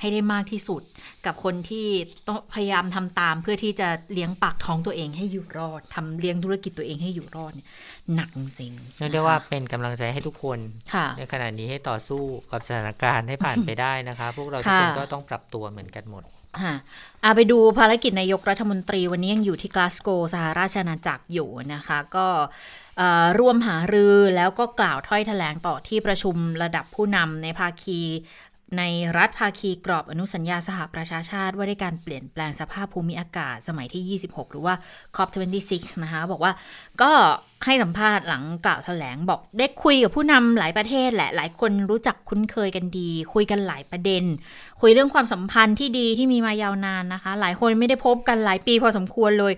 [0.00, 0.82] ให้ได้มากที่สุด
[1.26, 1.86] กับคนที่
[2.26, 7.66] ต้องพยายามทำตาม เพื่อที่จะเลี้ยงปากท้องตัวเองให้อยู่รอดทำเลี้ยงธุรกิจตัวเองให้อยู่รอดเนี่ย
[8.14, 10.58] หนักจริงๆเรียกได้ว่าเป็นกำลังใจให้ทุกคน
[10.94, 16.22] ค่ะในขณะนี้ให้ต่อสู้กับสถานการณ์ให้ผ่านไปได้นะคะ พวกเราทุกคนค่ะก็ต้องปรับตัวเหมือนกันหมด
[16.62, 16.74] ค่ะ
[17.24, 22.26] อาไปดูภารกิจนายกรัฐมนตรีวันนี้ยังอยู่ที่กลาสโกสหราชอาณาจักรอยู่นะคะ ก็
[22.98, 28.00] เอ่อร่วมหารือแล้วก็กล่าวถ้อยแถลงต่อที่ประชุมระดับผู้นำในภาคี
[28.78, 28.82] ใน
[29.16, 34.74] รัฐภาคีกรอบอนุสัญญาสหประชาชาติ ว่าด้วยการเปลี่ยนแปลงสภาพภูมิอากาศสมัยที่ 26 หรือว่า
[35.16, 36.52] COP26 นะคะ บอกว่า
[37.02, 37.12] ก็
[37.64, 44.24] ให้สัมภาษณ์หลังกล่าวแถลงบอกได้คุยกับผู้นำหลายประเทศแหละ หลายคนรู้จักคุ้นเคยกันดี คุยกันหลายประเด็น
[44.80, 49.52] คุยเรื่องความสัมพันธ์ที่ดีที่มีมายาวนานนะคะ หลายคนไม่ได้พบกันหลายปีพอสมควรเลย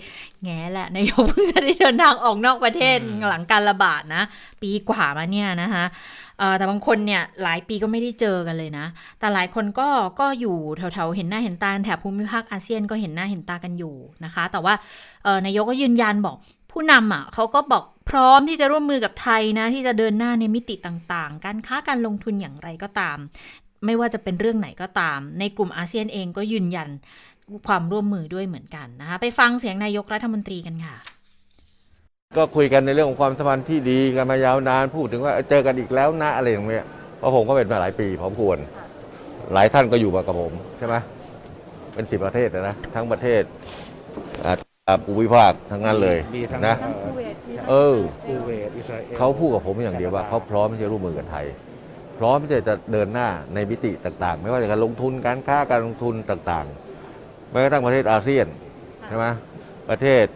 [0.44, 4.22] แง่แหละนายกเพิ่งจะได้เดินทางออกนอกประเทศอืมหลังการระบาดนะ
[4.62, 5.84] ปีกว่ามาเนี่ยนะคะ
[6.38, 8.86] เอ่อแต่บางคนเนี่ยหลายปีก็ไม่ได้เจอกันเลยนะ
[9.18, 9.88] แต่หลายคนก็
[10.20, 13.94] ก็อยู่แถวๆเห็นหน้าเห็นตาแถบภูมิภาคอาเซียนก็เห็นหน้าเห็นตากันอยู่
[14.24, 14.74] นะคะ แต่ว่า
[15.24, 16.36] เอ่อนายกก็ยืนยันบอก
[16.73, 23.18] ผู้นำอะเขาก็บอกพร้อมที่จะร่วมมือกับไทยนะ ที่จะเดินหน้าในมิติต่างๆ การค้าการลงทุนอย่างไรก็ตาม
[23.85, 26.89] ไม่ว่าจะเป็นเรื่องไหนก็ตาม ในกลุ่มอาเซียนเองก็ยืนยัน
[27.68, 30.97] ความร่วมมือด้วยเหมือนกันนะคะไปฟังเสียงนายกรัฐมนตรีกันค่ะ
[32.37, 36.87] ก็คุยกันในเรื่องของความสัมพันธ์ที่ดีกันมายาวนานพูดถึงว่าเจอกันอีกแล้วนะอะไรอย่างเงี้ย
[37.18, 38.59] เพราะผมก็เป็นมาหลายปีพอมควร
[39.53, 40.95] หลายท่านก็อยู่มากับผมใช่ไหม
[41.95, 43.43] เป็นสิบประเทศนะทั้งประเทศ
[44.45, 44.72] อ่า
[45.05, 46.95] ภูมิภาคทั้งนั้นเลยมีทั้งนะเอ่อ
[47.70, 51.47] เออคูเวตอิสราเอลเขาพูดกับผมอย่างเดียวว่าเขาพร้อมที่จะร่วมมือกับไทย
[52.18, 52.61] พร้อมที่จะ
[52.93, 58.47] เดินหน้าในมิติต่าง ๆ ไม่ว่าจะการลงทุนการค้าการลงทุนต่างๆแม้กระทั่งประเทศอาเซียน
[59.09, 59.26] ใช่ไหม
[59.91, 60.26] ประเทศ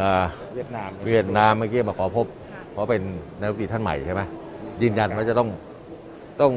[0.00, 0.24] อ่า
[0.54, 2.26] เวียดนามเวียดนามเมื่อกี้มาขอพบ
[2.72, 3.02] เพราะเป็น
[3.40, 4.22] นายกรัฐมนตรีท่านใหม่ใช่ไหม
[4.82, 5.48] ยืนยันว่าจะต้อง
[6.40, 6.52] ต้อง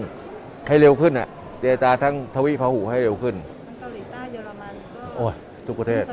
[0.67, 1.27] ให้เร็วขึ้นอะ
[1.59, 3.35] เจรจาทั้งทวีพหุให้เร็วขึ้น
[3.79, 5.33] เกาหลีใต้เยอรมันก็โอ้ย
[5.67, 6.03] ทุกประเทศ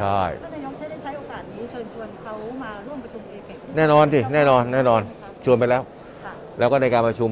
[0.00, 2.32] ใช่ท่านนายกได้ใช้โอกาสนี้เชิญชวนเขา
[2.64, 5.00] มาร่วมประชุมเอเปกแน่นอนสิแน่นอนแน่นอน
[5.44, 5.82] ชวนไปแล้ว
[6.24, 7.30] ค่ะแล้วก็ในการประชุม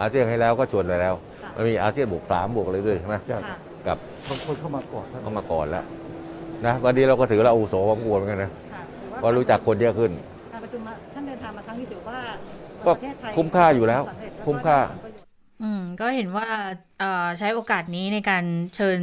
[0.00, 3.98] อาเซียนให้แล้วก็ชวนไปแล้วค่ะมันมีอาเซียนบวกสามบวกอะไรด้วยใช่ไหมค่ะกับ
[4.28, 5.84] บางคนเข้ามาก่อนเข้ามาก่อนแล้ว
[6.66, 10.10] นะวันนี้เราก็ถือเราอาวุโสพอสมควรเหมือนกันนะค่ะถือว่าก็รู้จักคนเยอะขึ้น
[10.52, 12.18] การประชุมมาท่านเดินทางมาครั้งนี้ถือว่า
[12.86, 15.24] ก็ประเทศไทยคุ้มค่าอยู่แล้วสำเร็จแก็คุ้มค่าได้ผลประโยชน์
[15.62, 16.48] อืมก็เห็นว่า
[17.00, 18.44] เอ่อใช้โอกาสนี้ในการ
[18.74, 18.98] เชิญ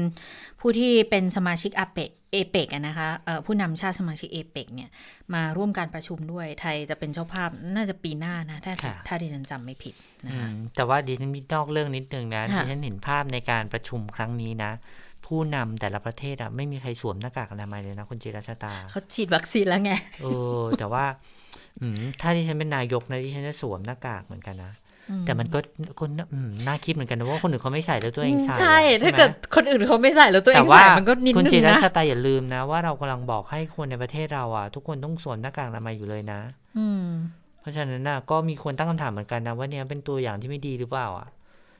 [0.65, 4.89] ผู้ที่เป็นสมาชิกอาเปกเอเปกนะคะเอ่อผู้นำชาติสมาชิกเอเปกเนี่ย
[5.33, 9.93] มาร่วมการประชุมด้วยไทยจะเป็นเจ้าภาพน่าจะปีหน้านะ ถ้าค่ะถ้าดิฉันจำไม่ผิด
[10.25, 14.71] นะอืคะมแต่ว่าดิฉันมีนอกเรื่องนิดนึงนะค่ะดิฉันเห็นภาพในการประชุมครั้งนี้นะ
[15.25, 19.91] ผู้นำแต่ละประเทศอะไม่มีใครสวมหน้ากากอนามัยเลยนะคุณจิรชตาเขาฉีดวัคซีนแล้วไง
[20.21, 20.27] เอ
[20.61, 21.05] อแต่ว่า
[21.81, 24.73] อืมถ้าดิฉันเป็นนายกนะดิฉันจะสวมหน้ากากเหมือนกันนะ
[25.25, 25.59] แต่มันก็
[25.99, 36.39] ก็อืมน่าคิดเหมือนกันนะว่าคนอื่นเขาไม่ใส่แล้วตัวเองใส่อะใช่ ถ้าไหมเกิดคนอื่นเขาไม่ใส่แล้วตัวเอแต่งว่าใส่มันก็นิดคุณนึจิงรนะชตาอย่าลืมนะ ว่าเรากำลังบอกให้คนในประเทศเราอะ ทุกคนต้องสวมหน้ากากอนามัยอยู่เลยนะ
[36.77, 37.05] อืม
[37.61, 41.27] เพราะฉะนั้นน่ะก็มีคนตั้งคำถามเหมือนกันนะว่าเนี่ยเป็นตัวอย่างที่ไม่ดีหรือเปล่าอะ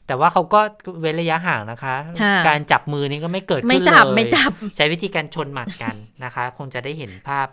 [0.08, 0.60] แต่ว่าเขาก็
[1.02, 7.48] เว้นระยะห่างนะคะค่ะการจับมือนี่ก็ไม่เกิดขึ้นไม่จับเลยไม่จับ ใช้วิธีการชนหมัดกันนะคะ คงจะได้เห็นภาพ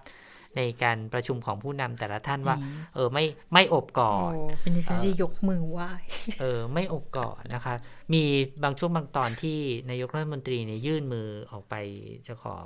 [0.57, 2.57] ในการประชุมของผู้นำแต่ละท่านว่า
[2.94, 3.24] เออไม่
[3.55, 5.90] ไม่อบกอดโอ้เป็นดิฉันจะยกมือไหว้
[6.40, 7.74] เออไม่อบกอดนะคะ
[8.12, 8.22] มี
[8.62, 9.59] บางช่วงบางตอนที่
[9.90, 11.74] นายกรัฐมนตรีเนี่ยยื่นมือออกไป
[12.26, 12.57] จะขอ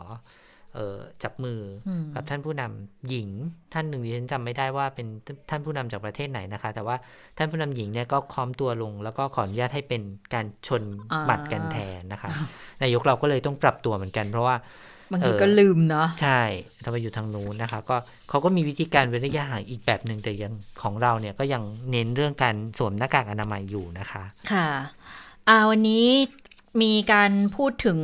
[0.77, 3.29] เออจับมืออมกับท่านผู้นำหญิง
[3.73, 5.07] ท่านหนึ่งดิฉันจำไม่ได้ว่าเป็น
[5.51, 6.97] ท่านผู้นำจากประเทศไหนนะคะ แต่ว่า
[7.37, 10.03] ท่านผู้นำหญิงเนี่ยก็ค้อมตัวลง แล้วก็ขออนุญาตให้เป็น
[10.35, 10.83] การชน
[11.27, 12.31] หมัดกันแทนนะคะ
[12.83, 14.57] นายกเราก็เลยต้องปรับตัวเหมือนกัน เพราะว่า
[15.11, 16.43] บางทีเออก็ลืมเนาะใช่
[16.85, 17.97] ทำไมอยู่ทางนู้นนะคะ ก็
[18.29, 24.69] เขาก็มีวิธีการเว้นระยะห่างอีกแบบหนึ่งแต่ยังของเราเนี่ยก็ยังเน้นเรื่องการสวมหน้ากากอนามัยอยู่นะคะ ค่ะ
[25.49, 26.07] อ่าวันนี้
[26.83, 27.99] มีการพูดถึง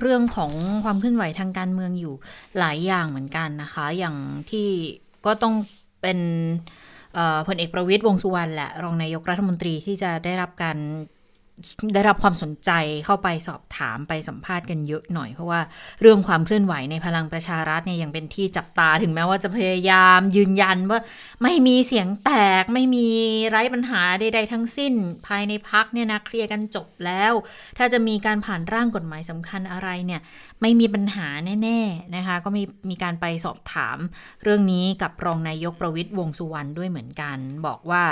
[0.00, 0.52] เรื่องของ
[0.84, 2.14] ความเคลื่อนไหวทางการเมืองอยู่
[2.58, 4.16] หลายอย่างเหมือนกันนะคะ อย่าง
[4.50, 4.68] ที่
[5.26, 5.54] ก็ต้อง
[6.02, 6.18] เป็น
[7.14, 10.78] เอ่อพลเอกประวิตยวงษ์สุวรรณแหละ รองนายกรัฐมนตรีที่จะได้รับการ
[11.94, 12.70] ได้รับความสนใจ
[13.04, 15.60] เข้าไปสอบถามไปสัมภาษณ์กันเยอะหน่อย เพราะว่า
[16.00, 20.98] เรื่องความเคลื่อนไหวในพลังประชารัฐเนี่ยยังเป็นที่จับตาถึงแม้ว่าจะพยายามยืนยันว่า
[21.42, 22.30] ไม่มีเสียงแต
[22.62, 23.08] กไม่มี
[23.50, 24.94] ไร้ปัญหาใดๆทั้งสิ้น
[25.26, 27.32] ภายในพักเนี่ยนะเคลียร์กันจบแล้ว
[27.78, 30.20] ถ้าจะมีการผ่านร่างกฎหมายสำคัญอะไรเนี่ย
[30.60, 31.28] ไม่มีปัญหา
[31.62, 33.98] แน่ๆนะคะก็มีมีการไปสอบถาม
[34.42, 38.04] เรื่องนี้กับรองนายกประวิตยวงสุวรรณด้วยเหมือนกัน บอกว่า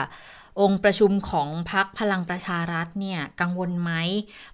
[0.61, 3.93] องค์ประชุมของพักพลังประชารัฐเนี่ยกังวลไหม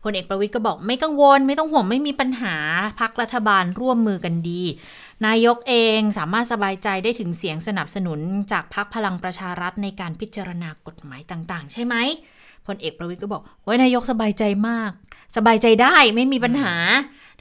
[0.04, 2.56] พลเอกประวิตยก็บอกไม่กังวล ไม่ต้องห่วงไม่มีปัญหา
[3.00, 4.62] พักรัฐบาลร่วมมือกันดี
[5.26, 8.20] นายกเองสามารถสบายใจได้ถึงเสียงสนับสนุน
[8.52, 11.94] จากพักพลังประชารัฐในการพิจารณากฎหมายต่างๆ ใช่ไหม
[12.66, 14.90] พลเอกประวิตยก็บอกว่านายกสบายใจมาก
[15.36, 16.74] สบายใจได้ไม่มีปัญหา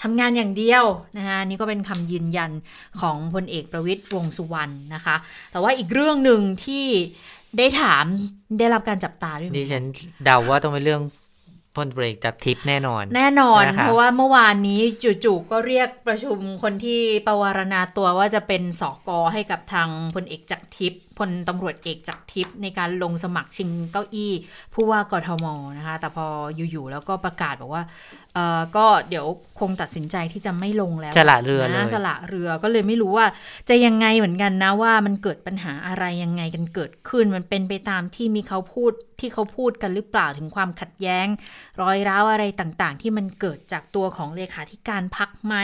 [0.01, 0.83] ทำงานอย่างเดียว
[1.17, 2.51] นะคะนี่ก็เป็นคำยืนยัน
[3.01, 5.15] ของพลเอกประวิตยวงษ์สุวรรณนะคะ
[5.51, 6.85] แต่ว่าอีกเรื่องหนึ่งที่
[7.57, 8.05] ได้ถาม
[8.59, 11.01] ได้รับการจับตาด้วยเหมืดิอนฉักันนเดาว่าต้องเป็นเรื่อง
[11.75, 14.81] พลเบรกจากทิพย์แน่นอน แน่นอนใช่ไหมคะเพราะว่าเมื่อวานนี้
[15.25, 24.31] จู่ๆก็เรียกประชุมคนที่ประวารณาตัวว่าจะเป็นสอกอให้กับทางพลเอกจักรทิพย์พลตำรวจเอกจากทิพย์ในการลงสมัครชิงเก้าอี้
[24.73, 25.45] ผู้ว่ากทม
[25.77, 26.25] นะคะ แต่พอ
[26.71, 27.83] อยู่ๆแล้วก็ประกาศบอกว่า
[28.33, 29.25] เออก็เดี๋ยว
[29.59, 33.27] คงตัดสินใจที่จะไม่ลงแล้วสละเรือเลยนะสละเรือก็เลยไม่รู้ว่า
[33.69, 41.27] จะยังไงเหมือนกันนะว่ามันเกิดปัญหาอะไรยังไงกันเกิดขึ้น มันเป็นไปตามที่มีเขาพูดที่เขาพูดกันหรือเปล่าถึงความขัดแย้ง
[41.81, 45.55] รอยร้าวอะไรต่างๆ ที่มันเกิดจากตัวของเลขาธิการพักไหม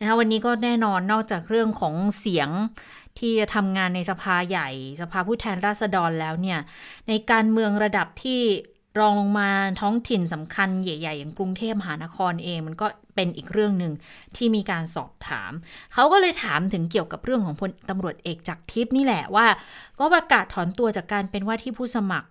[0.00, 2.48] นะคะวันนี้ก็แน่นอนนอกจากเรื่องของเสียง
[3.20, 4.68] ที่จะทำงานในสภาใหญ่
[5.02, 6.58] สภาผู้แทนราษฎรแล้วเนี่ย
[7.08, 8.40] ในการเมืองระดับที่
[8.98, 9.50] รองลงมา
[9.80, 13.92] ท้องถิ่นสำคัญใหญ่ๆ อย่างกรุงเทพมหานครเองมันก็เป็นอีกเรื่องหนึ่ง
[14.36, 15.52] ที่มีการสอบถาม
[15.94, 19.46] เขาก็เลยถามถึงเกี่ยวกับเรื่องของพลตำรวจเอกจากทิพย์นี่แหละว่า
[19.98, 22.28] ก็ประกาศถอนตัวจากการเป็นว่าที่ผู้สมัคร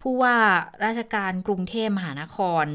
[0.00, 0.36] ผู้ว่า
[0.84, 2.66] ราชการกรุงเทพมหานคร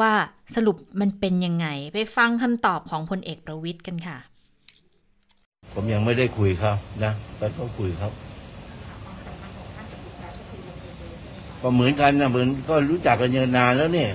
[0.00, 0.12] ว่า
[0.54, 4.18] สรุปมันเป็นยังไง ไปฟังคำตอบของพลเอกประวิทย์กันค่ะ
[5.74, 8.12] ผมยังไม่ได้คุยครับนะแต่ก็คุยครับ
[11.60, 14.08] ก็เหมือนกันนะเหมือนก็รู้จักกันนานแล้วเนี่ย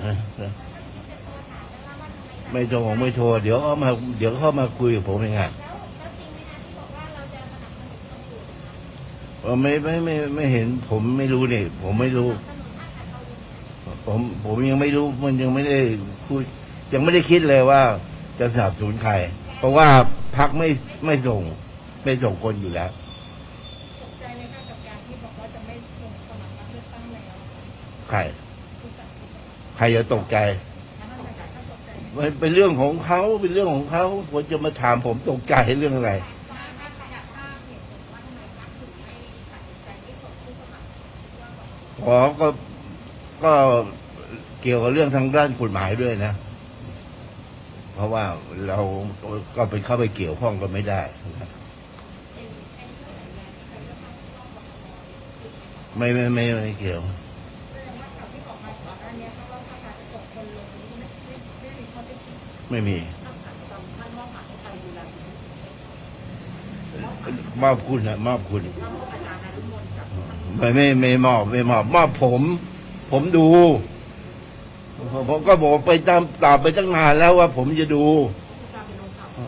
[2.52, 5.42] ไม่โทรไม่โทรเดี๋ยวเขามาเดี๋ยวเขามาคุยกับผมเองไง
[9.42, 12.30] เอไม่ไม่ไม่ไม่เห็น ผมไม่รู้เนี่ยผมไม่รู้
[14.06, 15.78] ผมผมยังไม่รู้มันยังไม่ได้
[16.26, 16.42] คุย
[16.92, 17.80] ยังไม่ได้คิดเลยว่า
[18.38, 19.12] จะสนับสนุนใคร
[19.60, 19.88] เพราะว่า
[20.36, 20.68] พักไม่
[21.06, 21.42] ไม่ส่ง
[22.04, 22.90] ไม่ส่งคนอยู่แล้ว
[28.10, 28.18] ใคร
[29.76, 30.36] ใครจะตกใจ
[32.16, 36.12] มันเป็นเรื่องของเขาเป็นเรื่องของเขาควรจะมาถามผมตกใจเรื่องอะไร
[42.06, 42.48] อ๋อก็
[43.44, 43.52] ก็
[44.60, 46.49] เกี่ยวกับเรื่องทางด้านกฎหมายด้วยนะเพ
[48.00, 48.24] ราะว่า
[48.68, 48.78] เรา
[49.56, 51.02] ก็ไปเข้าไปเกี่ยวข้องกันไม่ได้
[51.40, 51.48] นะ
[55.96, 57.02] ไม่ไม่ไม่ไม่เกี่ยว
[62.70, 62.98] ไม่มี
[67.62, 68.62] มอบคุณนะมอบคุณ
[70.58, 72.42] ไม่ไม่ไม่มอบไม่มอบมอบผม
[73.10, 73.46] ผมดู
[75.28, 78.04] ผมก็บอกไปตามตามไปตั้งนานแล้วว่า ผมจะดู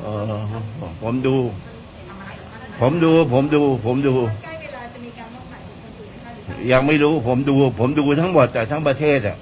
[0.02, 0.34] เออ
[1.02, 1.36] ผมดู
[2.80, 4.14] ผมดู ผมดู ผมดู
[6.70, 9.41] ยังไม่รู้ผมดู ผมดูทั้งหมดแต่ทั้งประเทศอะอ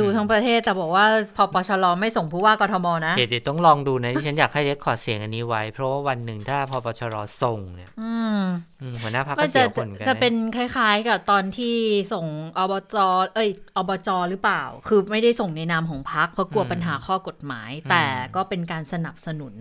[0.00, 1.06] ดูทั้งประเทศแต่บอกว่า
[1.36, 8.42] พอปชรไม่ส่งผู้ว่ากทมนะเดี๋ยวเดี๋ยวต้องลองดูนะที่ฉันอยากให้เรคคอร์ดเสียงอันนี้ไว้ เพราะว่าวันหนึ่งถ้าพอปชรส่งเนี่ยอืม
[8.80, 11.76] อืมหัวหน้าพักก็ก็จะเสียคนกันจะเป็นคล้ายๆ กับตอนที่
[12.12, 12.26] ส่ง
[12.58, 12.96] อบจ
[13.34, 18.04] เอ้ยอบจหรือเปล่า คือไม่ได้ส่งในนามของพักเพราะกลัวปัญหาข้อกฎหมาย แต่
[18.36, 19.54] ก็เป็นการสนับสนุน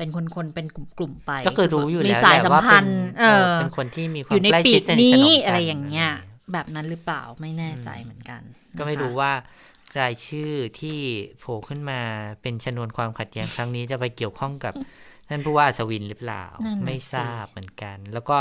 [0.00, 6.10] ป็นคนๆเป็นกลุ่มๆไป ก็คือรู้อยู่มีแล้วสายแหละสัมว่าพัเป็นธ์เอเอออเป็นคนที่มีควาอมยู่ในใกล้ปีชิดกสนิทสนี้นมกัอะไรอย่างเงี้ย
[6.52, 8.40] แบบนั้นหรือเปล่าไม่แน่ใจเหมือนกัน
[8.78, 9.32] ก็ไม่นะคะรู้ว่า
[10.00, 10.98] รายชื่อที่
[11.38, 12.00] โผล่ขึ้นมา
[12.42, 14.74] เป็นชนวนความขัดแย้งครั้งนี้จะไปเกี่ยวข้องกับ
[15.28, 18.38] ท่านผู้ว่าอัศวินหรือเปล่านั่นน่ะไม่สิทราบเหมือนกัน แล้วก็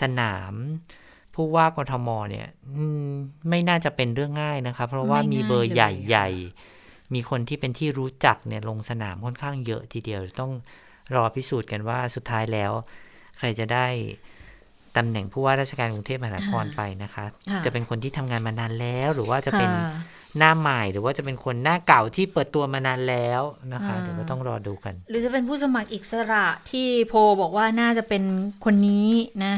[0.00, 0.52] สนาม
[1.34, 3.10] ผู้ว่ากทมเนี่ยอืม
[3.48, 10.52] ไม่น่าจะเป็นเรื่องง่ายนะครับเพราะว่ามีเบอร์ใหญ่ๆ มีคนที่เป็นที่รู้จักเนี่ยลงสนามค่อนข้างเยอะทีเดียว ต้อง
[11.14, 12.72] รอพิสูจน์กันว่าสุดท้ายแล้ว
[13.38, 13.86] ใครจะได้
[14.96, 23.42] ตำแหน่งผู้ว่าราชการกรุงเทพมหานครไปนะคะค่ะจะเป็นคนที่ทำงานมานานแล้ว หรือว่าจะเป็นค่ะหน้าใหม่ หรือว่าจะเป็นคนหน้าเก่าที่เปิดตัวมานานแล้ว
[23.72, 28.22] นะคะอ่าเดี๋ยวก็ต้องรอดูกัน หรือจะเป็นผู้สมัครอิสระที่โพลบอกว่าน่าจะเป็น
[28.64, 29.10] คนนี้
[29.44, 29.54] นะ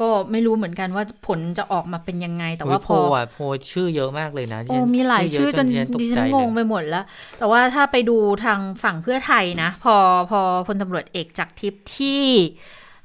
[0.00, 3.38] ก็ไม่รู้เหมือนกันว่าผลจะออกมาเป็นยังไง แต่ว่าโพพออะโพ
[3.72, 7.04] ชื่อเยอะมากเลยนะโอ้มีหลายชื่อจนเยะดิตฉักนใจงงเลยไปหมดแล้ว
[7.38, 9.96] แต่ว่าถ้าไปดูทางฝั่งเพื่อไทยนะ พอ
[10.30, 12.22] พอพลตำรวจเอกจากทิพย์ที่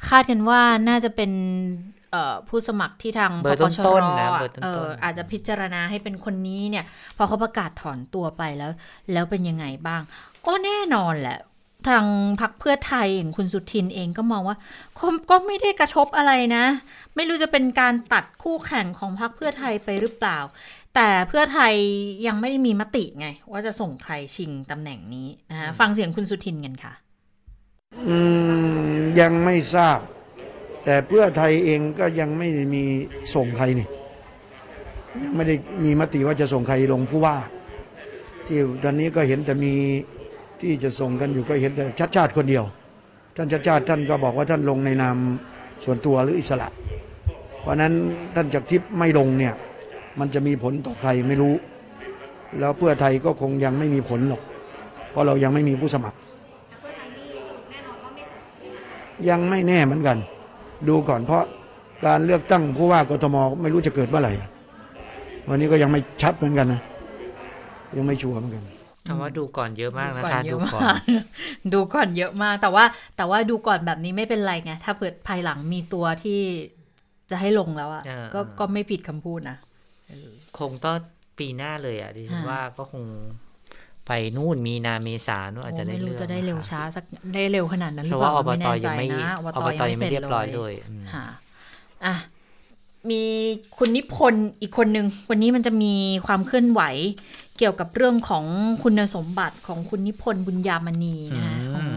[0.09, 1.31] คาดกันว่าน่าจะเป็น
[2.11, 6.85] เอ่อผู้สมัครที่ทางเบอร์พปชต้รนๆนะอะเบอร์ต้นๆเอออาจจะพิจารณาให้เป็นคนนี้เนี่ย
[7.17, 8.71] พอเขาประกาศถอนตัวไปแล้ว
[9.13, 10.01] แล้วเป็นยังไงบ้าง
[10.47, 11.39] ก็แน่นอนแหละ
[11.89, 12.05] ทาง
[12.41, 14.57] พักเพื่อไทยอย่างคุณสุทินเองก็มองว่า
[14.97, 16.65] ก็ก็ไม่ได้กระทบอะไรนะ
[17.15, 20.39] ไม่รู้จะเป็นการตัดคู่แข่งของพักเพื่อไทยไปหรือเปล่า
[20.95, 21.73] แต่เพื่อไทย
[22.27, 27.10] ยังไม่ได้มีมติไง ว่าจะส่งใครชิงตำแหน่งนี้นะคะฟังเสียงคุณสุทินกันค่ะอืม
[29.19, 29.99] ยังไม่ทราบ
[30.85, 32.83] แต่เพื่อไทยเองก็ยังไม่ได้มี
[33.35, 33.87] ส่งใครนี่
[35.23, 37.35] ยังไม่ได้มีมติว่าจะส่งใครลงผู้ว่า
[38.45, 39.73] ที่ตอนนี้ก็เห็นแต่มี
[40.61, 42.63] ที่จะส่งกันอยู่ก็เห็นแต่ชัดชาติคนเดียว
[43.35, 45.17] ท่านชัดชาติท่านก็บอกว่าท่านลงในนาม
[45.83, 46.69] ส่วนตัวหรืออิสระ
[47.61, 47.93] เพราะฉะนั้น
[48.35, 49.53] ท่านจากทิพย์ไม่ลงเนี่ย
[50.19, 51.53] มันจะมีผลต่อใครไม่รู้
[52.59, 54.41] แล้วเพื่อไทยก็คงยังไม่มีผลหรอก
[55.11, 56.17] เพราะเรายังไม่มีผู้สมัคร
[59.29, 60.17] ยังไม่แน่เหมือนกัน
[60.87, 61.43] ดูก่อนเพราะ
[62.05, 64.33] การเลือกตั้งผู้ว่ากทมไม่รู้จะเกิดเมื่อไหร่
[65.49, 66.81] วันนี้ก็ยังไม่ชัดเหมือนกันนะ
[67.97, 68.63] ยังไม่ชัวร์เหมือนกัน
[69.07, 71.01] คำว่าดูก่อนเยอะมากนะคะเยดูอะก่อนมาก
[71.73, 72.85] ดูก่อนเยอะมาก แต่ว่า
[73.17, 76.41] แต่ว่าดูก่อนแบบนี้ไม่เป็นไรไงถ้าเปิดภายหลังมีตัวที่
[77.31, 79.57] จะให้ลงแล้วอะเออก็เออก็ไม่ผิดคำพูดนะ
[80.59, 80.95] คงต้อง
[81.39, 83.03] ปีหน้าเลยอะดิฉันค่ะว่าก็คง
[84.11, 87.03] ไปนู่นมีนาเมษานู่นอาจจะได้โไม่เลืรู้อกจะได้นะคะเร็วช้าสัก
[87.33, 91.25] ได้เร็วขนาดนั้นหเพรือราะเปว่าล่าอบตไม่แน่ยังใจไม่นะอบอบตตยังยังไม่ไม่เสร็จเรียบร้อยเลเลยยอืมค่ะ
[92.05, 92.15] อะ
[93.09, 93.21] มี
[93.77, 95.93] คุณนิพนธ์อีกคนหนึ่งวันนี้มันจะมี
[96.27, 96.81] ความเคลื่อนไหว
[97.57, 98.45] เกี่ยวกับเรื่องของ
[98.83, 101.87] คุณสมบัติของคุณนิพนธ์บุญญามณีนะคะอืมของ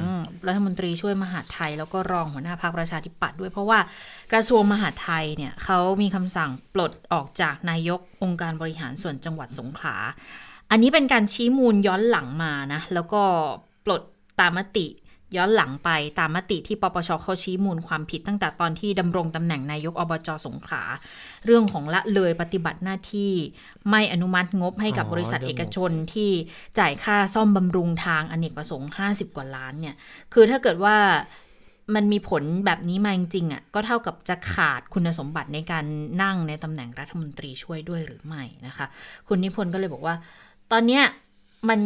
[0.46, 3.78] รัฐมนตรีช่วยมหาดไทย แล้วก็รองหัวหน้าพรรคประชาธิปัตย์ด้วย เพราะว่า
[4.32, 9.96] กระทรวงมหาดไทยเนี่ยเขามีคำสั่งปลดออกจากนายกองค์การบริหารส่วนจังหวัดสงขลา
[10.70, 13.22] อันนี้เป็นการชี้มูลย้อนหลังมานะ แล้วก็
[13.84, 14.02] ปลด
[14.40, 14.86] ตามมติ
[15.36, 20.82] ย้อนหลังไปตามมติที่ปปชเขาชี้มูลความผิดตั้งแต่ตอนที่ดำรงตำแหน่งนายกอบจสงขลา
[21.44, 23.32] เรื่องของละเลยปฏิบัติหน้าที่
[23.90, 26.30] ไม่อนุมัติงบให้กับบริษัทเอกชนที่
[26.78, 29.94] จ่ายค่าซ่อมบำรุงทางอเนกประสงค์ 50 กว่าล้านเนี่ย
[30.32, 30.96] คือถ้าเกิดว่า
[31.94, 35.84] มันมีผลแบบนี้มาจริงๆอะก็เท่ากับจะขาดคุณสมบัติในการ
[36.22, 38.86] นั่งในตำแหน่งรัฐมนตรีช่วยด้วยหรือไม่นะคะ
[39.28, 40.14] คุณนิพนธ์ก็เลยบอกว่า
[40.72, 41.04] ตอนเนี้ย
[41.68, 41.80] มัน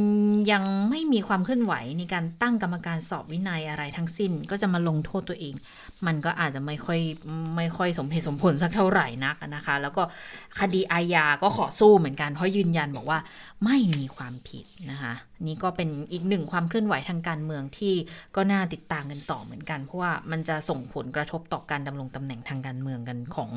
[0.52, 5.54] ยังไม่มีความเคลื่อนไหวในการตั้งกรรมการสอบวินัยอะไรทั้งสิ้น ก็จะมาลงโทษตัวเอง
[6.06, 7.00] มันก็อาจจะไม่ค่อย
[7.56, 10.02] ไม่ค่อยสมเหตุสมผลสักเท่าไหร่นักนะคะ แล้วก็
[10.60, 13.18] คดีอาญาก็ขอสู้เหมือนกัน เพราะยืนยันบอกว่า
[13.64, 15.14] ไม่มีความผิดนะคะ
[15.46, 17.94] นี่ก็เป็นอีกหนึ่งความเคลื่อนไหวทางการเมืองที่
[18.36, 23.50] ก็น่าติดตามกันต่อเหมือนกัน เพราะว่ามันจะส่งผลกระทบต่อการดำรงตำแหน่งทางการเมืองกันของ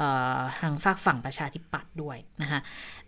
[0.00, 0.02] อ
[0.36, 2.60] อทางฝากฝั่งประชาธิปัตย์ด้วยนะคะ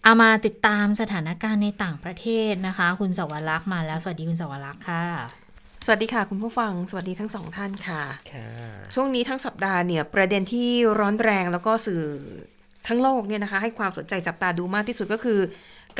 [0.02, 5.45] เอามาติดตามสถานการณ์ในต่างประเทศนะคะ คุณสวรักษ์มาแล้วสวัสดีคุณสวรักษ์ค่ะ
[5.88, 8.48] สวัสดีค่ะ คุณผู้ฟัง สวัสดีทั้งสองท่านค่ะค่ะ
[8.94, 10.68] ช่วงนี้ทั้งสัปดาห์เนี่ยประเด็นที่
[10.98, 12.02] ร้อนแรงแล้วก็สื่อ
[12.86, 15.40] ทั้งโลกเนี่ยนะคะให้ความสนใจจับตาดูมากที่สุดก็คือ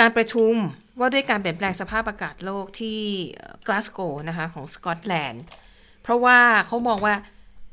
[0.00, 0.54] การประชุม
[0.98, 2.98] ว่าด้วยการเปลี่ยนแปลงสภาพอากาศโลกที่
[3.66, 5.44] กลาสโกนะคะของสกอตแลนด์
[6.02, 7.14] เพราะว่าเขามองว่า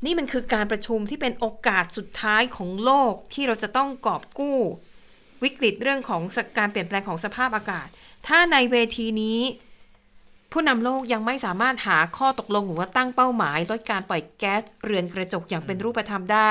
[0.04, 4.58] นี่มันคือการประชุมที่เป็นโอกาสสุดท้ายของโลกที่เราจะต้องกอบกู้
[5.44, 6.22] วิกฤตเรื่องของ
[6.58, 7.88] การเปลี่ยนแปลงของสภาพอากาศ
[8.26, 9.40] ถ้าในเวทีนี้
[10.54, 16.50] ผู้นำโลกยังไม่สามารถหาข้อตกลงหรือว่าตั้งเป้าหมายลดการปล่อยแก๊สเรือนกระจกอย่างเป็นรูปธรรมได้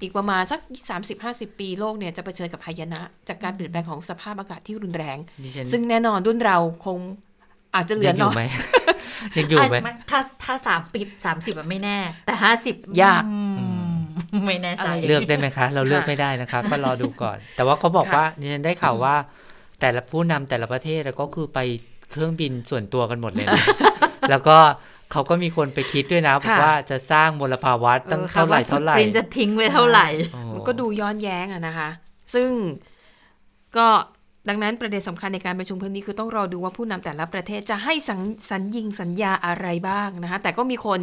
[0.00, 0.60] อีกประมาณสัก
[1.08, 6.98] 30-50 ปีโลกเนี่ยจะเผชิญกับพายนะ จากการเปลี่ยนแปลงของสภาพอากาศที่รุนแรงดิฉันซึ่งแน่นอนรุ่นเราคง
[7.74, 8.42] อาจจะเหลือยังอยู่น้อยไหม
[9.38, 13.22] ยังอยู่ไหมะถ้าถ้าสามปีสามสิบไม่แน่ แต่ห้าสิบยาก
[14.46, 19.14] ไม่แน่ใจอะไรเลือกได้ไหมคะ เราเลือกไม่ได้นะคะก็รอดูก่อน แต่ว่าเขาบอกค่ะว่าดิฉันได้ข่าวว่า
[19.80, 21.58] แต่ละผู้นำแต่ละประเทศก็คือไป
[22.10, 23.64] เครื่องบินส่วนตัวกันหมดเลยนะ
[24.30, 24.56] แล้วก็
[25.12, 31.88] เขาก็มีคนไปคิดด้วยนะบอกว่าจะสร้างมลภาวะตั้งเท่าไหร่เท่าไหร่ปรินจะทิ้งไว้เท่าไหร่อ๋อมันก็ดูย้อนแย้งอะนะคะ
[32.34, 32.48] ซึ่ง
[33.76, 33.88] ก็
[34.48, 41.00] ดังนั้นประเด็นสำคัญในการประชุมครั้งนี้คือต้องรอดูว่าผู้นำแต่ละประเทศจะให้สัญสัญญิงสัญญาอะไรบ้างนะคะ แต่ก็มีคน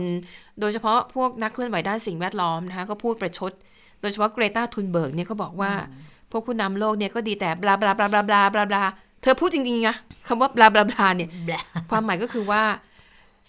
[0.60, 3.52] โดยเฉพาะพวกนักเคลื่อนไหวด้านสิ่งแวดล้อมนะคะก็พูดประชด
[4.02, 5.72] โดยเฉพาะเกรตาทุนเบิร์กเนี่ยก็บอกว่า
[6.32, 9.96] พวกผู้นำโลกเนี่ยก็ดีแต่บลา blah blah blah blah blah blah เธอพูดจริงๆนะ
[10.28, 11.30] คำว่า blah blah blah เนี่ย
[11.90, 12.64] ความหมายก็คือว่า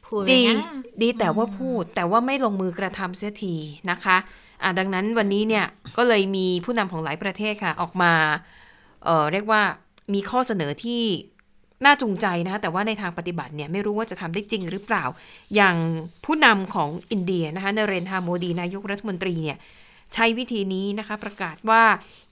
[0.07, 0.73] พูดดีเลยนะ
[1.03, 3.55] ดีแต่ว่าพูดแต่ว่าไม่ลงมือกระทำเสียที
[3.91, 4.17] นะคะ
[4.63, 5.67] อะดังนั้นวันนี้เนี่ย
[5.97, 8.13] ก็เลยมีผู้นำของหลายประเทศค่ะ ออกมา
[9.05, 9.63] เอ่อเรียกว่า
[10.15, 11.03] มีข้อเสนอที่
[11.85, 15.05] น่าจูงใจนะคะแต่ว่าในทางปฏิบัติเนี่ยไม่รู้ว่าจะทำได้จริงหรือเปล่า
[15.55, 15.77] อย่าง
[16.25, 19.59] ผู้นำของอินเดียนะคะนเรนทราโมดีนายกรัฐมนตรีเนี่ย
[20.15, 21.83] ใช้วิธีนี้นะคะประกาศว่า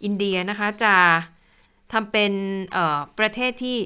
[0.05, 0.95] อินเดียนะคะจะ
[1.93, 2.33] ทำเป็น
[3.19, 3.79] ประเทศที่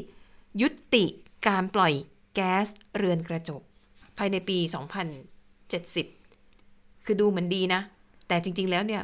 [0.62, 1.04] ยุติ
[1.48, 1.92] การปล่อย
[2.34, 3.62] แก๊สเรือนกระจก
[4.18, 4.58] ภายในปี
[6.22, 7.80] 2070 คือดูเหมือนดีนะ
[8.28, 9.02] แต่จริง ๆ แล้วเนี่ย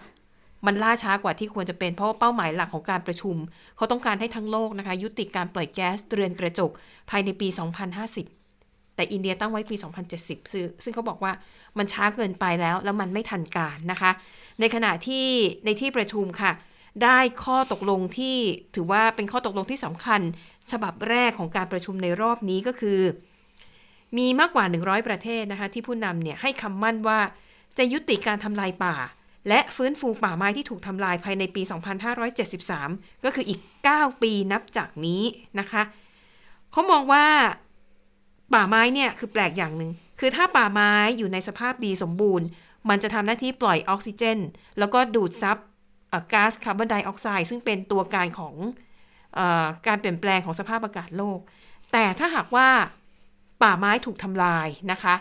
[0.67, 3.37] มันล่าช้ากว่าที่ควรจะเป็น เพราะว่าเป้าหมายหลักของการประชุม
[3.77, 6.71] เขาต้องการให้ทั้งโลกนะคะ ยุติการปล่อยแก๊สเรือนกระจก
[7.11, 7.49] ภายในปี
[8.23, 9.77] 2050 แต่อินเดียตั้งไว้ปี
[10.15, 11.33] 2070 ซึ่งซึ่งเขาบอกว่า
[11.79, 14.11] มันช้าเกินไปแล้ว แล้วมันไม่ทันการนะคะ
[14.61, 15.27] ในขณะที่
[15.65, 16.53] ในที่ประชุมค่ะ
[17.03, 18.37] ได้ข้อตกลงที่
[18.75, 20.21] ถือว่าเป็นข้อตกลงที่สำคัญ
[20.71, 23.01] ฉบับแรกของการประชุมในรอบนี้ก็คือ
[24.19, 27.21] มีมากกว่า 100 ประเทศนะคะที่ผู้นำเนี่ยให้คำมั่นว่า
[27.79, 28.97] จะยุติการทำลายป่า
[29.49, 31.63] และฟื้นฟูป่าไม้ที่ถูกทำลายภายในปี
[32.43, 33.61] 2573 ก็คืออีก
[33.93, 35.23] 9 ปีนับจากนี้
[35.59, 35.83] นะคะ
[36.73, 37.27] เขามองว่า
[38.55, 39.91] ป่าไม้เนี่ยคือแปลกอย่างหนึ่ง
[40.21, 42.47] คือถ้าป่าไม้อยู่ในสภาพดีสมบูรณ์
[42.89, 44.39] มันจะทำหน้าที่ปล่อยออกซิเจน
[44.79, 45.57] แล้วก็ดูดซับ
[46.33, 48.55] ก๊าซคาร์บอนไดออกไซด์ซึ่งเป็นตัวการของ
[49.39, 49.41] อ
[49.87, 51.39] การเปลี่ยนแปลงของสภาพอากาศโลก
[51.93, 52.69] แต่ถ้าหากว่า
[53.63, 55.15] ป่าไม้ถูกทำลายนะคะ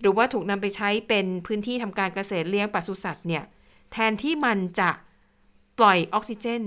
[0.00, 3.44] หรือว่าถูกนำไปใช้เป็นพื้นที่ทำการเกษตรเลี้ยงปศุสัตว์เนี่ย
[3.92, 4.90] แทนที่มันจะ
[5.78, 6.62] ปล่อยออกซิเจน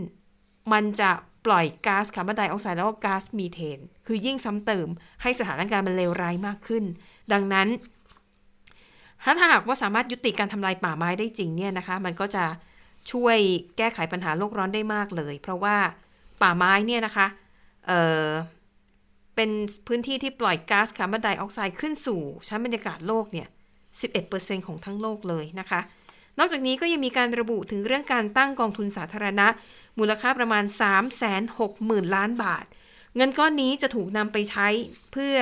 [0.73, 1.11] มันจะ
[1.45, 4.87] ปล่อยก๊าซคาร์บอนไดออกไซด์แล้วก็ก๊าซมีเทน คือยิ่งซ้ำเติม
[5.21, 6.83] ให้สถานการณ์มันเลวร้ายมากขึ้น
[7.33, 7.67] ดังนั้น
[9.39, 12.43] ถ้าหากว่าสามารถยุติการทำลายป่าไม้ได้จริงเนี่ยนะคะ มันก็จะ
[13.11, 13.37] ช่วย
[13.77, 15.77] แก้ไขปัญหาโลกร้อนได้มากเลย เพราะว่า
[16.41, 17.27] ป่าไม้เนี่ยนะคะ
[17.87, 19.49] เเป็น
[19.87, 23.47] พื้นที่ที่ปล่อยก๊าซคาร์บอนไดออกไซด์ขึ้นสู่ชั้นบรรยากาศโลกเนี่ย
[24.07, 25.79] 11%ของทั้งโลกเลยนะคะ
[26.39, 29.47] นอกจากนี้ก็ยังมีการระบุถึงเรื่องการตั้งกองทุนสาธารณะ
[29.99, 30.63] มูลค่าประมาณ
[31.39, 32.65] 360,000 ล้านบาท
[33.15, 34.67] เงินก้อนนี้จะถูกนำไปใช้
[35.11, 35.35] เพื่อ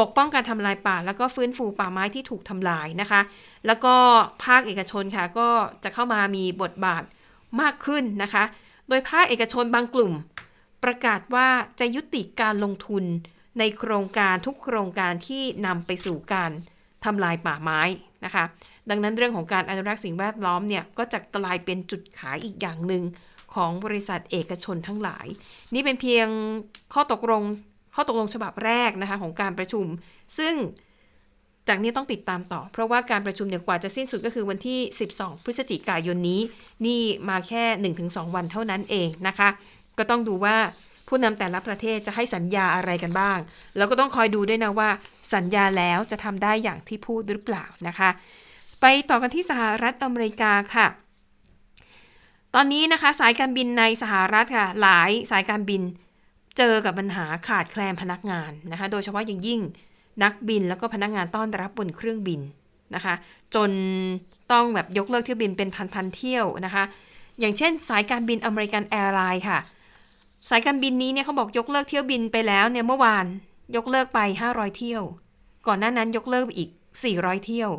[0.00, 3.20] ปกป้องการทำลายป่า แล้วก็ฟื้นฟูป่าไม้ที่ถูกทำลายนะคะ
[3.66, 3.94] แล้วก็
[4.44, 5.48] ภาคเอกชนค่ะก็
[5.84, 7.02] จะเข้ามามีบทบาท
[7.60, 8.44] มากขึ้นนะคะ
[8.88, 10.12] โดยภาคเอกชนบางกลุ่ม
[10.84, 11.48] ประกาศว่า
[11.80, 13.04] จะยุติการลงทุน
[13.58, 16.50] ในโครงการทุกโครงการที่นำไปสู่การ
[17.04, 17.82] ทำลายป่าไม้
[18.24, 18.44] นะคะ
[18.90, 23.02] ดังนั้นเรื่องของการอนุรักษ์สิ่งแวดล้อมเนี่ยก็จะกลายเป็นจุดขายอีกอย่างหนึ่ง
[23.54, 25.26] ของบริษัทเอกชนทั้งหลาย
[25.74, 26.28] นี่เป็นเพียง
[26.92, 27.42] ข้อตกลง
[27.94, 29.86] ข้อตกลงฉบับแรกนะคะของการประชุม
[30.38, 30.54] ซึ่ง
[31.68, 34.78] จากนี้ต้องติดตามต่อ เพราะว่าการประชุมเนี่ยกว่าจะสิ้นสุดก็คือวันที่
[35.14, 36.40] 12 พฤศจิกายนนี้
[36.86, 37.64] นี่มาแค่
[38.04, 39.48] 1-2 วันเท่านั้นเองนะคะ
[39.98, 40.56] ก็ต้องดูว่า
[41.08, 43.38] ผู้นำแต่ละประเทศจะให้สัญญาอะไรกันบ้าง
[43.76, 44.90] แล้วก็ต้องคอยดูด้วยนะว่า
[45.34, 48.10] สัญญาแล้วจะทำได้อย่างที่พูดหรือเปล่านะคะ
[48.80, 50.86] ไปต่อกันที่สหรัฐอเมริกาค่ะ
[52.54, 55.82] ตอนนี้นะคะสายการบินในสหรัฐค่ะหลายสายการบิน
[56.58, 59.60] เจอกับปัญหาขาดแคลนพนักงานนะคะ โดยเฉพาะอย่างยิ่ง
[60.22, 62.40] นักบินแล้วก็พนักงานต้อนรับบนเครื่องบิน
[62.94, 63.14] นะคะ
[63.54, 63.70] จน
[64.52, 66.84] ต้องแบบยกเลิกเที่ยวบินเป็นพันๆเที่ยวนะคะ
[67.40, 69.58] อย่างเช่น สายการบิน American Airlines ค่ะ
[70.50, 73.26] สายการบินนี้เนี่ยเขาบอกยกเลิกเที่ยวบินไปแล้วเนี่ยเมื่อวาน
[73.76, 75.02] ยกเลิกไป 500 เที่ยว
[75.66, 76.70] ก่อนหน้านั้นยกเลิกอีก
[77.08, 77.70] 400 เที่ยว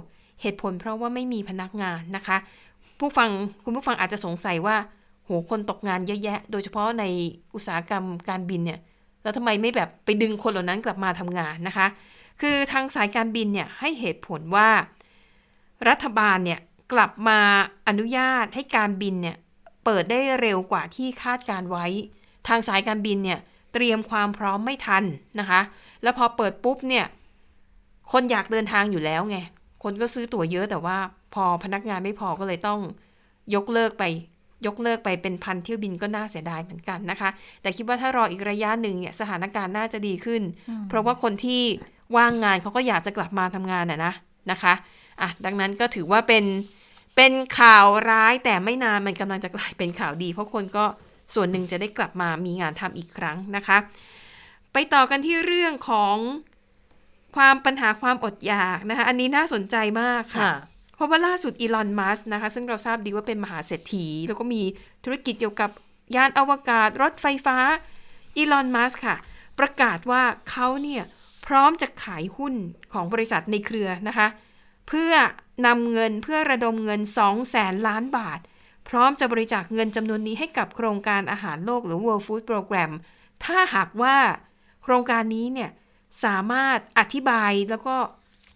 [0.42, 2.38] เหตุผลเพราะว่าไม่มีพนักงานนะคะ
[3.00, 3.30] ผู้ฟัง
[3.64, 4.76] คุณผู้ฟังอาจจะสงสัยว่า
[5.30, 7.04] โหคนตกงานเยอะแยะ โดยเฉพาะใน
[7.56, 8.80] อุตสาหกรรมการบินเนี่ย
[9.24, 11.88] แล้วทำไมไม่แบบไปดึงคนเหล่านั้นกลับมาทำงานนะคะ
[12.42, 14.70] คือทางสายการบินเนี่ยให้เหตุผลว่า
[15.90, 16.60] รัฐบาลเนี่ย
[16.94, 17.40] กลับมา
[17.88, 19.38] อนุญาตให้การบินเนี่ย
[19.86, 21.86] เปิดได้เร็วกว่าที่คาดการไว้
[22.48, 23.40] ทางสายการบินเนี่ย
[23.74, 25.04] เตรียมความพร้อมไม่ทัน
[25.40, 25.62] นะคะ
[26.04, 27.06] แล้วพอเปิดปุ๊บเนี่ย
[28.12, 29.38] คนอยากเดินทางอยู่แล้วไง
[29.84, 30.98] คนก็ซื้อตั๋วเยอะแต่ว่า
[31.34, 32.80] พอพนักงานไม่พอก็เลยต้อง
[33.56, 34.04] ยกเลิกไป
[34.66, 37.30] ยกเลิกไปเป็นพันเที่ยวบินก็น่าเสียดายเหมือนกันนะคะ
[37.62, 40.42] แต่คิดว่าถ้ารออีกระยะหนึ่งเนี่ยสถานการณ์น่าจะดีขึ้น
[40.90, 41.64] เพราะว่าคนที่
[42.18, 44.14] ว่างงานเขาก็อยากจะกลับมาทำงานน่ะนะ
[44.52, 44.74] นะคะ
[45.22, 46.46] อะดังนั้นก็ถือว่าเป็น
[47.16, 50.86] เป็นข่าวร้ายแต่ไม่นานมันกำลังจะกลายเป็นข่าวดี เพราะคนก็
[51.36, 53.78] ส่วนหนึ่งจะได้กลับมามีงานทำอีกครั้งนะคะ
[54.74, 56.16] ไปต่อกันที่เรื่องของ
[57.36, 60.52] ความปัญหาความอดอยากนะคะ อันนี้น่าสนใจมากค่ะ
[61.00, 64.62] เพราะว่าล่าสุดอีลอนมัสนะคะ ซึ่งเราทราบดีว่าเป็นมหาเศรษฐี แล้วก็มี
[65.04, 65.70] ธุรกิจเกี่ยวกับ
[66.16, 67.58] ยานอวกาศ รถไฟฟ้า
[68.38, 69.16] อีลอนมัสค่ะ
[69.60, 71.04] ประกาศว่าเขาเนี่ย
[71.48, 72.54] พร้อมจะขายหุ้น
[72.94, 74.28] ของบริษัทในเครือนะคะ
[74.88, 75.14] เพื่อ
[75.66, 78.40] นำเงินเพื่อระดมเงิน 2 แสนล้านบาท
[78.90, 82.92] พร้อมจะบริจาคเงินจำนวนนี้ให้กับโครงการอาหารโลกหรือ World Food Program
[83.46, 84.16] ถ้าหากว่า
[84.84, 85.70] โครงการนี้เนี่ย
[86.24, 87.96] สามารถอธิบายแล้วก็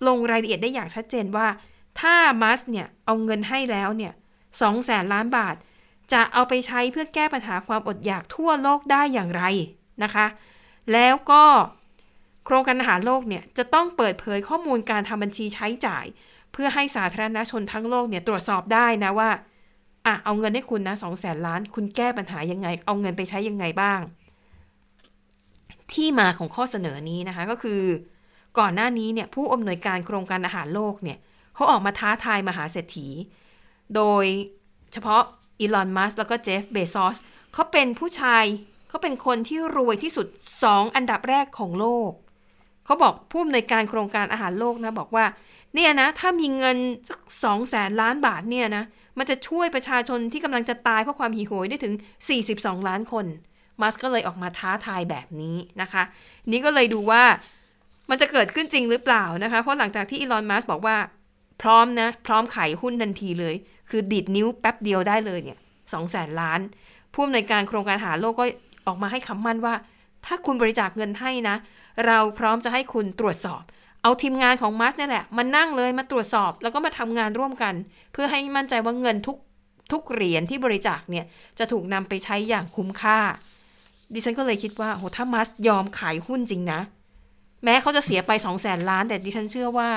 [0.07, 1.47] ลงรายละเอียดได้อย่างชัดเจนว่า
[1.99, 4.13] ถ้ามัสเนี่ยเอาเงินให้แล้วเนี่ย
[4.61, 5.55] สองแสนล้านบาท
[6.13, 9.43] จะเอาไปใช้เพื่อแก้ปัญหาความอดอยากทั่วโลกได้อย่างไร
[10.03, 10.25] นะคะ
[10.93, 11.43] แล้วก็
[12.45, 16.05] โครงการอาหารโลกเนี่ยจะต้องเปิดเผยข้อมูลการทำบัญชีใช้จ่าย
[16.53, 19.29] เพื่อให้สาธารณชนทั้งโลกเนี่ยตรวจสอบได้นะว่า
[20.05, 23.99] อะเอาเงินให้คุณนะสองแสนล้าน คุณแก้ปัญหายังไง เอาเงินไปใช้ยังไงบ้าง
[25.93, 27.81] ที่มาของข้อเสนอนี้นะคะก็คือ
[28.59, 31.17] ก่อนหน้านี้เนี่ยผู้อำนวยการโครงการอาหารโลกเนี่ย
[31.55, 33.07] เขาออกมาท้าทายมหาเศรษฐี
[33.95, 34.25] โดย
[34.93, 35.21] เฉพาะ
[35.59, 37.17] อีลอน มัสแล้วก็เจฟ เบซอส
[37.53, 38.43] เขาเป็นผู้ชาย
[38.89, 40.27] เขาเป็นคนที่รวยที่สุด
[40.61, 42.11] 2 อันดับแรกของโลก
[42.85, 45.25] เขาบอกผู้อำนวยการโครงการอาหารโลกนะ บอกว่า
[45.73, 46.77] เนี่ยนะ ถ้ามีเงิน
[47.09, 48.83] สักสองแสนล้านบาทเนี่ยนะ
[49.17, 51.93] มันจะช่วยประชาชนที่กำลังจะตายเพราะความหิวโหยได้ถึง
[52.39, 53.25] 42 ล้านคน
[53.81, 56.03] มัสก็เลยออกมาท้าทายแบบนี้นะคะ
[56.51, 57.23] นี่ก็เลยดูว่า
[58.09, 60.95] มันจะเกิดขึ้นจริงหรือเปล่านะคะ เพราะหลังจากที่อีลอน มัสบอกว่า
[61.61, 63.55] พร้อมนะ พร้อมขายหุ้นทันทีเลย
[63.89, 65.57] คือดีดนิ้วแป๊บเดียวได้เลยเนี่ย
[65.93, 66.59] สองแสนล้าน
[67.13, 68.45] ผู้อำนวยการโครงการหาโลกก็
[68.87, 69.75] ออกมาให้คำมั่นว่า
[70.25, 71.55] ถ้าคุณบริจาคเงินให้นะ
[72.05, 73.63] เราพร้อมจะให้คุณตรวจสอบ
[74.01, 77.73] เอาทีมงานของมัสนี่แหละมานั่งเลยมาตรวจสอบ แล้วก็มาทำงานร่วมกัน
[78.13, 79.37] เพื่อให้มั่นใจว่าเงินทุก
[79.91, 81.25] ทุกเหรียญที่บริจาคเนี่ย
[81.59, 83.19] จะถูกนำไปใช้อย่างคุ้มค่า
[84.13, 86.79] ดิฉันก็เลยคิดว่าโหถ้ามัสยอมขายหุ้นจริงนะ
[87.63, 89.89] แม้เขาจะเสียไป2องแสนล้าน แต่ดิฉันเชื่อว่า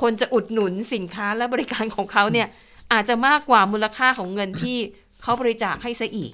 [0.00, 2.48] คนจะอุดหนุนสินค้าและบริการของเขาเนี่ย
[2.92, 4.76] อาจจะมากกว่ามูลค่าของเงินที่
[5.22, 6.32] เขาบริจาคให้ซะอีก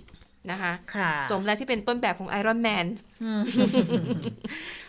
[0.51, 2.87] นะคะค่ะสมแล้วที่เป็นต้นแบบของไอรอนแมน
[3.23, 3.43] อืม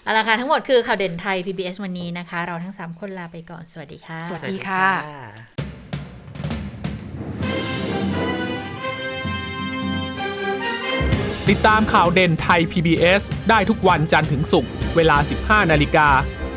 [0.04, 4.86] เอาละค่ะ ทั้งหมดคือข่าวเด่นไทย PBS วันนี้นะคะ เราทั้ง 3 คนลาไปก่อน สวัสดีค่ะ สวัสดีค่ะ
[11.50, 16.08] ติดตามข่าวเด่นไทย PBS ได้ทุกวันจันทร์ถึงศุกร์เวลา 15 นาฬิกา